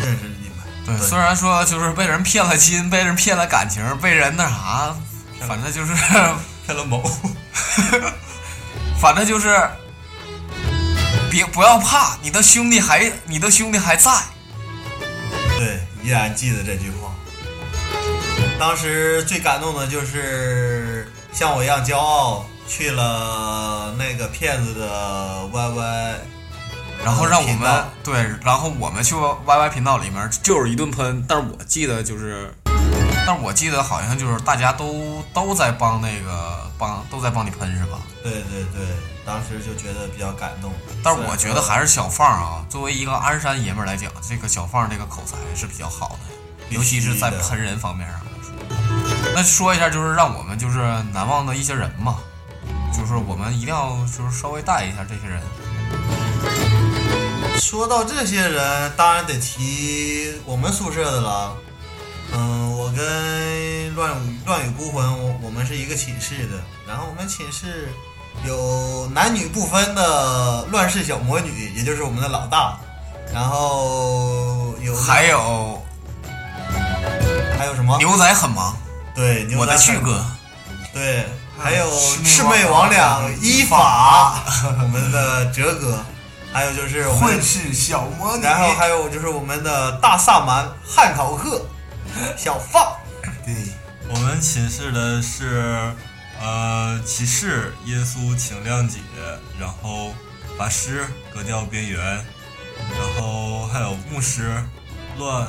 [0.00, 0.58] 认识你们。
[0.86, 4.96] 对，对虽然说就是被人骗了金，被人骗了感情，被人那啥，
[5.46, 5.92] 反正就是，
[6.64, 7.02] 骗了某，
[8.98, 9.68] 反正就是，
[11.30, 14.10] 别不要怕，你的兄弟还你的兄弟还在。
[15.58, 17.12] 对，依然记得这句话。
[18.58, 26.14] 当时最感动的就是像我一样骄傲，去了那个骗子的 YY，
[27.04, 32.54] 然后让我们对，然后我们去 YY 频道里面就是一顿喷，但是我记得就是
[33.26, 37.98] 但我记得好像就是大家都都在帮那个帮都在帮你喷是吧？
[38.22, 38.86] 对对对，
[39.24, 40.72] 当时就觉得比较感动。
[41.02, 46.34] 但是我觉得还是小放啊，作为一个鞍山爷们儿来讲，这个小放这个口才是比较好的，
[46.68, 48.52] 尤其是在喷人方面上来说。
[49.34, 50.78] 那说一下，就是让我们就是
[51.12, 52.18] 难忘的一些人嘛，
[52.92, 55.40] 就是我们一定要就是稍微带一下这些人。
[57.58, 61.56] 说到这些人，当然得提我们宿舍的了。
[62.36, 66.60] 嗯，我跟乱语乱语孤魂，我我们是一个寝室的。
[66.86, 67.88] 然后我们寝室
[68.44, 72.76] 有男女不分的乱世小魔女，也就是我们的老大。
[73.32, 75.82] 然后有还有
[77.58, 77.96] 还有什么？
[77.98, 78.76] 牛仔很忙，
[79.14, 80.24] 对，牛我的仔旭哥。
[80.92, 81.26] 对，
[81.58, 84.42] 还有魑魑魅魍魉依法，
[84.80, 86.04] 我们的哲哥，
[86.52, 91.64] 还有就是混世小魔女，然后还有就是我们的大萨满汉考克
[92.36, 92.96] 小放，
[93.44, 93.54] 对，
[94.08, 95.92] 我们寝室的是，
[96.40, 98.98] 呃，骑士耶稣请谅解，
[99.58, 100.14] 然后
[100.58, 104.62] 法师格调边缘，然后还有牧师
[105.18, 105.46] 乱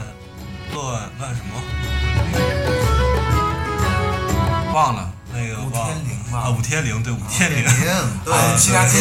[0.74, 1.62] 乱乱什么
[4.74, 5.12] 忘了。
[5.38, 5.58] 那个
[6.32, 7.66] 啊，五天灵对五天灵，
[8.24, 8.34] 对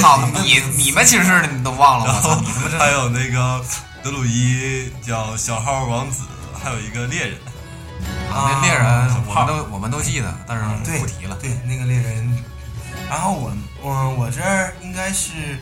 [0.01, 2.43] 操你你们寝室的你都忘了，然后！
[2.77, 3.65] 还有那个
[4.03, 6.25] 德鲁伊叫小号王子，
[6.61, 7.39] 还有一个猎人，
[8.31, 8.85] 那猎人
[9.27, 11.37] 我们都我们都记得，但是对不提了。
[11.41, 12.45] 对，那个猎人。
[13.09, 15.59] 然后我我我这儿应该是，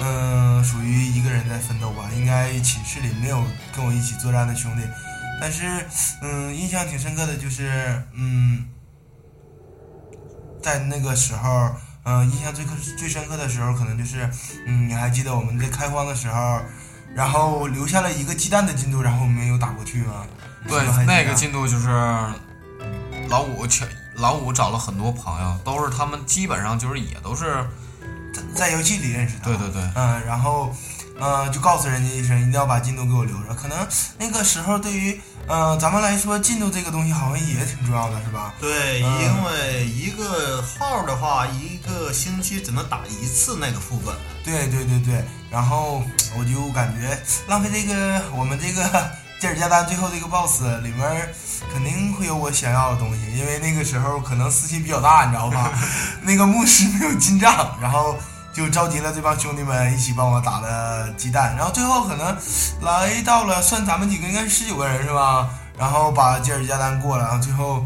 [0.00, 2.10] 嗯、属于一个人在奋斗吧。
[2.14, 3.42] 应该寝室里没有
[3.74, 4.82] 跟我一起作战的兄弟，
[5.40, 5.86] 但是
[6.20, 8.66] 嗯，印象挺深刻的就是嗯，
[10.60, 11.70] 在那个时候，
[12.04, 14.28] 嗯、印象最刻最深刻的时候，可能就是
[14.66, 16.60] 嗯，你还记得我们在开荒的时候，
[17.14, 20.26] 然后留下了一个鸡蛋的进度，然后没有打过去吗？
[20.68, 21.88] 对那个进度就是
[23.28, 27.66] 老五全老五找了很多朋友，都是他们基本上就是也都是
[28.32, 29.44] 在在游戏里认识的。
[29.44, 30.74] 对对对嗯，然后，
[31.18, 33.54] 呃，就告诉人家一声，一定要把进度给我留着。
[33.54, 33.76] 可能
[34.18, 38.54] 那个时候对于，呃，咱们来说，进度这个东西好像也挺重要的，是吧？
[38.60, 44.14] 对，嗯因为一个号的话，一个星期只能打一次那个副本。
[44.44, 45.24] 对对对对。
[45.50, 46.02] 然后
[46.38, 49.10] 我就感觉浪费这个我们这个
[49.42, 51.34] 吉尔加丹最后这个 BOSS 里面
[51.74, 55.72] 肯定会有我想要的东西，因为那个时候可能私心比较大，你知道吧？
[56.22, 58.14] 那个牧师没有进账，然后
[58.54, 62.36] 就召集了这帮兄弟们一起帮我打了鸡蛋，然后最后可能
[62.82, 65.50] 来到了算咱们几个应该是十九个人是吧？
[65.76, 67.84] 然后把吉尔加丹过了，然后最后，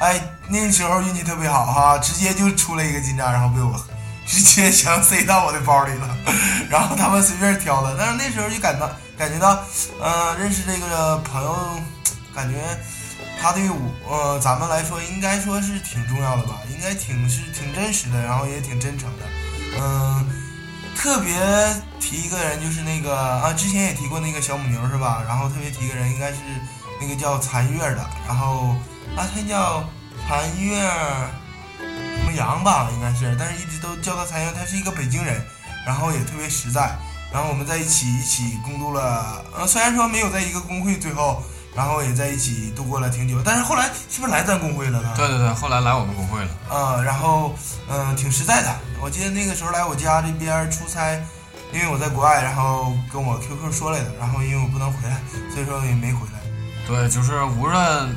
[0.00, 3.80] 哎，那时候运气特别好哈，直接就出了一个金章，然后被我
[4.26, 6.16] 直接想塞到我的包里了，
[6.68, 9.64] 然后他们随便挑的，但是那时候就感到感觉到，
[10.00, 11.56] 呃，认识这个朋友，
[12.32, 12.56] 感觉
[13.40, 13.76] 他对我
[14.08, 19.24] 呃咱们来说应该说是挺重要的吧，应该挺是挺真实的，然后也挺真诚的，
[19.80, 20.24] 嗯、
[20.96, 21.34] 特别
[21.98, 25.22] 提一个人就是那个啊，之前也提过那个小母牛是吧？
[25.26, 26.38] 然后特别提一个人应该是
[27.00, 28.76] 那个叫残月的，然后
[29.16, 29.82] 啊他叫
[30.28, 30.80] 残月
[31.80, 35.44] 什么阳吧，应该是，但是一直都叫他残月，他是一个北京人，
[35.84, 36.96] 然后也特别实在，
[37.32, 41.42] 然后我们在一起一起共度了，呃，虽然说没有在一个工会最后，
[41.76, 45.12] 然后也在一起度过了挺久，但是后来是不是来咱工会了呢？
[45.14, 46.48] 对对对，后来来我们工会了。
[46.70, 47.54] 呃，然后
[47.88, 48.74] 嗯、呃挺实在的。
[49.00, 51.14] 我记得那个时候来我家这边出差，
[51.72, 55.20] 因为我在国外，然后跟我 QQ 说来的，然后因为我不能回来，
[55.52, 56.40] 所以说也没回来。
[56.86, 58.16] 对，就是无论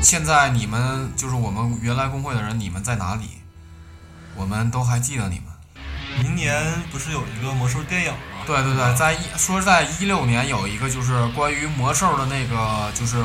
[0.00, 3.28] 现在你们就是我们原来工会的人，你们在哪里，
[4.36, 5.46] 我们都还记得你们。
[6.22, 8.44] 明年不是有一个魔兽电影吗？
[8.46, 13.16] 对对对，在一说在一六年有一个就是关于魔兽的那个就是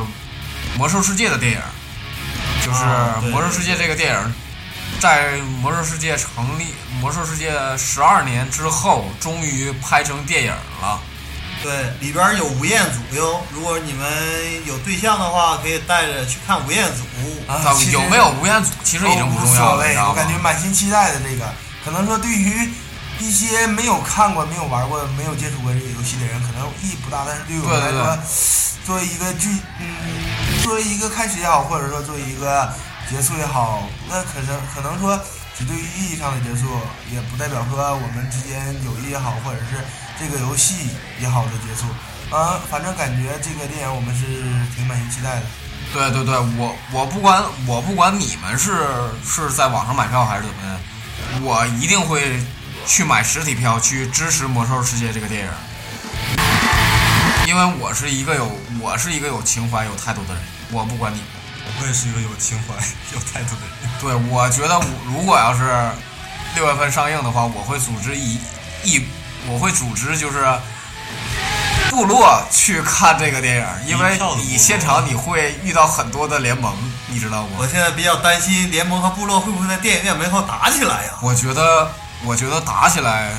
[0.78, 1.60] 魔兽世界的电影，
[2.66, 2.84] 就是
[3.30, 4.34] 魔兽世界这个电影，
[5.00, 11.00] 在魔兽世界成立魔兽世界十二年之后，终于拍成电影了。
[11.62, 11.72] 对，
[12.02, 13.42] 里边有吴彦祖哟。
[13.54, 14.06] 如果你们
[14.66, 17.04] 有对象的话，可以带着去看吴彦祖。
[17.50, 17.62] 啊
[17.92, 20.38] 有没有吴彦祖其实已经不重要了，我感觉？
[20.40, 21.46] 满心期待的这个，
[21.84, 22.72] 可能说对于
[23.20, 27.24] 一些没有看过、没有玩过、没有接触过这个游戏的人，可能意义不大。
[27.28, 28.18] 但是对于我们来说，
[28.86, 32.74] 作为一个剧，嗯，作为一个开始也好，或者说作为一个
[33.10, 35.20] 结束也好，那可能可能说
[35.58, 36.68] 只对于意义上的结束，
[37.12, 39.78] 也不代表说我们之间友谊也好，或者是
[40.20, 40.90] 这个游戏
[41.22, 41.88] 也好的结束。
[42.36, 44.26] 啊，反正感觉这个电影我们是
[44.76, 45.44] 挺满心期待的。
[45.94, 48.88] 对对对，我我不管我不管你们是
[49.24, 50.80] 是在网上买票还是怎么的，
[51.42, 52.40] 我一定会
[52.86, 55.52] 去买实体票去支持《魔兽世界》这个电影，
[57.48, 61.28] 因为我是一个有我是一个有情怀有态度的人，我不管你们。
[61.80, 62.76] 我也是一个有情怀、
[63.14, 63.90] 有态度的人。
[64.02, 65.64] 对，我觉得我如果要是
[66.56, 68.38] 六月份上映的话，我会组织一
[68.84, 69.02] 一，
[69.48, 70.46] 我会组织就是
[71.94, 76.74] 部落去看这个电影，因为你现场你会遇到很多的联盟，
[77.06, 77.50] 你知道吗？
[77.60, 81.12] 我现在比较担心联盟和部落会不会在电影院门口打起来呀？
[81.22, 81.88] 我觉得，
[82.26, 83.30] 我觉得打起来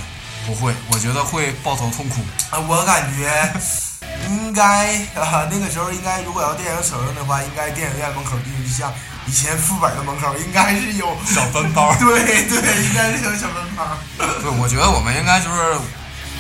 [0.46, 2.20] 不会，我觉得会抱头痛哭。
[2.50, 3.52] 啊，我感觉
[4.30, 8.92] 应该啊，那个时候应该，如果要电影首映的话，应该电影院门口就是像
[9.26, 13.84] 以前副本的门口，应该是有小分包， 对对，应该是有小分包。
[14.16, 15.76] 对，我觉得我们应该就是，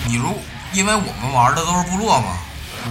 [0.06, 0.40] 你如
[0.74, 2.36] 因为我们玩的都是部落嘛，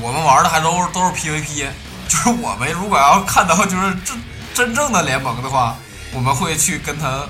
[0.01, 1.67] 我们玩的还都是都是 PVP，
[2.07, 4.23] 就是我们如果要看到就是真
[4.53, 5.75] 真正的联盟的话，
[6.13, 7.25] 我们会去跟他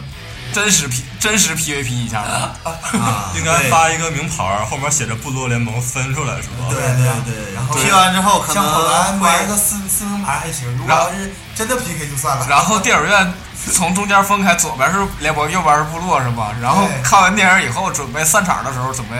[0.53, 2.29] 真实 P 真实 PVP 一下的。
[2.29, 6.69] 啊， 应该发一个名牌儿，后面写着“部落联盟”分出来是吧？
[6.69, 12.45] 对对对，然后踢完之后可像跑男能会玩个四四名牌还行，如果然后要是真的 PK 就算了。
[12.47, 13.33] 然后电影院
[13.71, 16.53] 从中间分开，左边是联盟，右边是部落，是吧？
[16.61, 19.15] 然后看完电影以后，准备散场的时候，准备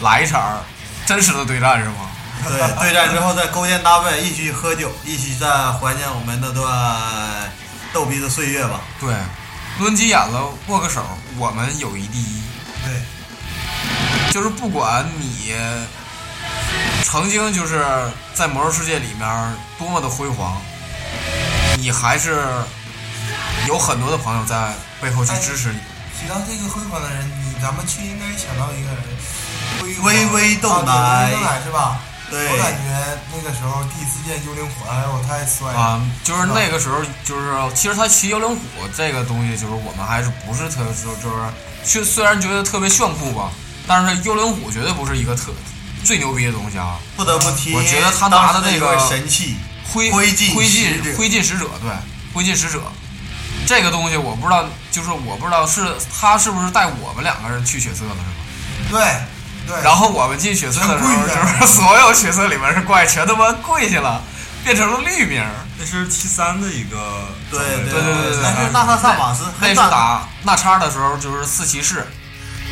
[0.00, 0.58] 来一场
[1.06, 2.10] 真实的对战，是吗？
[2.46, 7.50] 对对战之后再勾肩搭背，一起喝酒，一起再怀念我们那段
[7.92, 8.80] 逗逼的岁月吧。
[9.00, 9.14] 对，
[9.78, 11.02] 抡起眼了，握个手，
[11.38, 12.42] 我们友谊第一。
[12.84, 15.54] 对，就是不管你
[17.04, 17.84] 曾经就是
[18.34, 20.60] 在魔兽世界里面多么的辉煌，
[21.78, 22.44] 你还是
[23.66, 25.78] 有很多的朋友在背后去支持你。
[26.20, 28.98] 提到这个辉煌的人，你咱们去应该想到一个人，
[30.02, 32.00] 微微豆奶豆奶是吧？
[32.30, 35.78] 对我感觉那个时候第一次见幽灵虎，哎呦，太帅了。
[35.78, 38.62] 啊、就是那个时候，就是其实他骑幽灵虎
[38.96, 41.36] 这个东西，就是我们还是不是特就就是
[41.84, 43.50] 虽虽然觉得特别炫酷吧，
[43.86, 45.52] 但是幽灵虎绝对不是一个特
[46.02, 46.98] 最牛逼的东西啊。
[47.14, 49.56] 不得不提，我觉得他拿的那那个神器，
[49.92, 51.92] 灰灰烬灰烬灰烬使者，对，
[52.32, 52.82] 灰烬使者
[53.66, 58.14] 这个东西我不知道，就是我不知道是他是不是带我们两个人去血色的，
[58.88, 58.98] 是吧？
[58.98, 59.00] 对
[59.66, 64.22] 对，然后我们进血色的时候，就是所有血色里面是怪全他妈跪下了，
[64.62, 65.50] 变成了绿名儿。
[65.78, 72.06] 那是 T 三的一个对对对对对但是纳萨萨瓦斯那是打纳叉的时候，就是四骑士，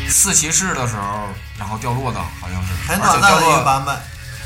[0.07, 1.27] 四骑士的时候，
[1.59, 3.97] 然后掉落的，好像是，很短暂的一个，版本。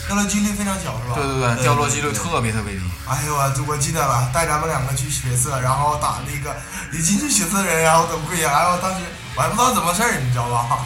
[0.07, 1.15] 掉落几率非常小，是吧？
[1.15, 2.79] 对对对，掉落几率特别特别低。
[3.09, 6.55] 哎呦我我记得了，带咱们两个去血色，然后打那个
[6.93, 9.01] 一进去血色人，然后都跪下，然后当时
[9.35, 10.79] 我还不知道怎么事儿，你知道吧？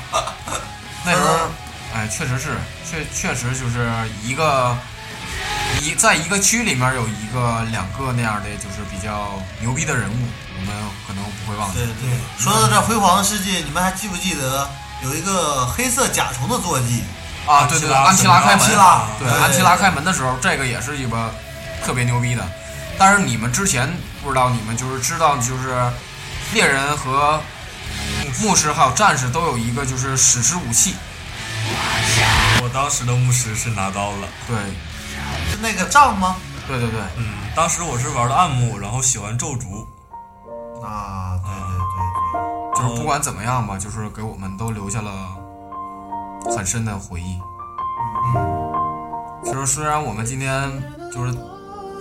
[1.04, 1.50] 那时候，
[1.94, 2.58] 哎，确实是，
[2.90, 3.90] 确确实就是
[4.24, 4.76] 一个
[5.82, 10.18] 一在一个区里面有一个两个那样的，就是比较牛逼的人物，
[10.56, 10.74] 我们
[11.08, 11.80] 可能不会忘记。
[11.80, 14.70] 对对，说到这辉煌的世界，你们还记不记得
[15.04, 17.04] 有一个黑色甲虫的坐骑？
[17.48, 18.70] 啊，对对对，安安琪拉开门，
[19.18, 21.34] 对安琪拉开门的时候，这个也是一个
[21.84, 22.48] 特别牛逼的。
[23.00, 23.92] 但是你们之前
[24.22, 25.76] 不知道，你们就是知道，就是
[26.54, 27.42] 猎人和
[28.42, 30.96] 牧师还有战士都有一个就是史诗武器，
[32.64, 34.28] 我当时的牧师是拿刀了。
[34.48, 34.56] 对
[35.50, 36.36] 是那个杖吗？
[36.68, 39.88] 对对对，嗯，当时我是玩的暗牧，然后喜欢咒竹，
[40.84, 42.02] 啊，对对对
[42.34, 45.12] 对就是不管怎么样吧，就是给我们都留下了
[46.56, 47.40] 很深的回忆。
[49.44, 50.72] 其实虽然我们今天
[51.12, 51.34] 就是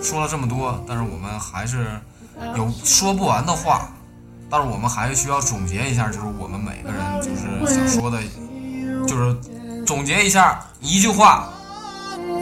[0.01, 1.99] 说了这么多，但是我们还是
[2.55, 3.89] 有说不完的话，
[4.51, 8.21] 但是我们还是需要总结一下，就是我们每个人就是想说的，
[9.07, 9.33] 就是
[9.85, 11.47] 总结一下一句话，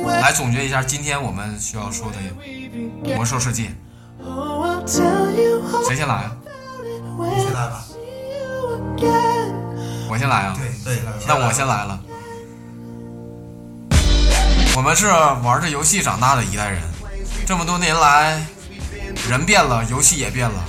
[0.08, 2.18] 来总结一下今天我们需要说的
[3.16, 3.72] 魔兽世界。
[5.86, 6.36] 谁先来啊？
[7.20, 7.86] 你先来吧。
[10.10, 10.58] 我先来啊。
[10.58, 12.00] 对对那我先来了。
[14.76, 15.08] 我们是
[15.44, 16.82] 玩着游戏长大的一代人，
[17.46, 18.44] 这么多年来，
[19.30, 20.64] 人变了，游戏也变了，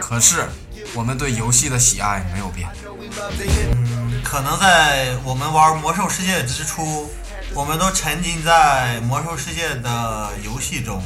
[0.00, 0.48] 可是
[0.94, 2.68] 我们对游戏的喜爱没有变。
[2.90, 7.10] 嗯，可能在我们玩魔兽世界之初，
[7.54, 11.02] 我们都沉浸在魔兽世界的游戏中。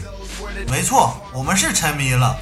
[0.68, 2.37] 没错，我们是沉迷了，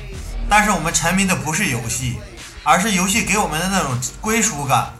[0.48, 2.18] 但是我们沉迷的不是游戏，
[2.62, 4.92] 而是游戏给我们的那种归属感。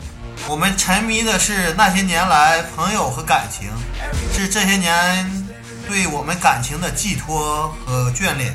[0.49, 3.71] 我们沉迷的是那些年来朋友和感情，
[4.35, 5.49] 是这些年
[5.87, 8.55] 对我们感情的寄托和眷恋。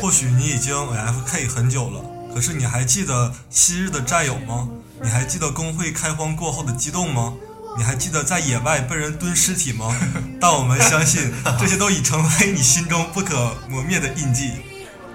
[0.00, 2.00] 或许你已经 F K 很久了，
[2.34, 4.68] 可是你还记得昔日的战友吗？
[5.02, 7.34] 你还记得工会开荒过后的激动吗？
[7.76, 9.94] 你还记得在野外被人蹲尸体吗？
[10.40, 14.52] 但我们相信，这些都已成为你心中不可磨灭的印记。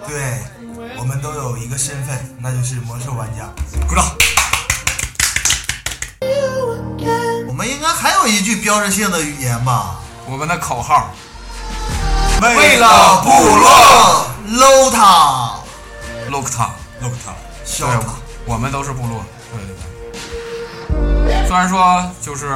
[0.07, 0.41] 对，
[0.97, 3.49] 我们都有一个身份，那就是魔兽玩家。
[3.87, 4.05] 鼓掌！
[7.47, 9.99] 我们应该还有一句标志性的语言吧？
[10.25, 11.09] 我们的口号，
[12.41, 15.59] 为了部落，搂他
[16.29, 16.69] ，look 他，
[17.01, 17.33] look 他，
[17.63, 18.13] 笑对他。，
[18.45, 21.47] 我们都是部落，对对对。
[21.47, 22.47] 虽然说就是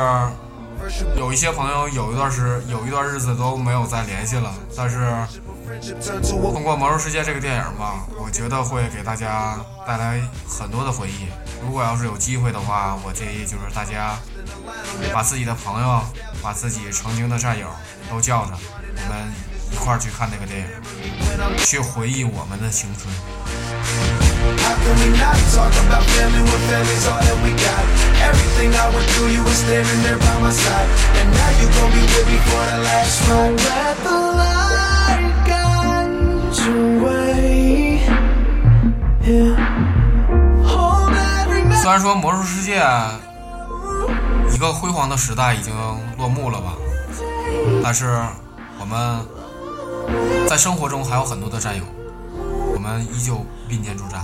[1.15, 5.11] 有一些朋友有一段时有一段日子都没有再联系了，但是
[6.21, 11.27] 通过《魔兽世界》这个电影吧，我觉得会给大家带来很多的回忆。
[11.63, 14.17] 如果要是有机会的话，我建议就是大家
[15.13, 16.01] 把自己的朋友、
[16.41, 17.67] 把自己曾经的战友
[18.09, 18.57] 都叫上，
[18.95, 19.31] 我们
[19.71, 20.67] 一块儿去看那个电影，
[21.57, 24.20] 去回忆我们的青春。
[24.63, 27.83] How can we not talk about family when family's all that we got?
[28.21, 30.89] Everything I went through, you were standing there by my side.
[31.19, 33.57] And now you gon' be with me for the last ride.
[33.57, 38.01] Let the light guide your way.
[39.21, 39.55] Yeah.
[40.65, 42.81] Hold every 虽然说《魔兽世界》
[44.53, 45.73] 一个辉煌的时代已经
[46.17, 46.73] 落幕了吧，
[47.83, 48.21] 但是
[48.79, 49.25] 我们
[50.47, 51.83] 在生活中还有很多的战友，
[52.73, 54.23] 我们依旧并肩作战，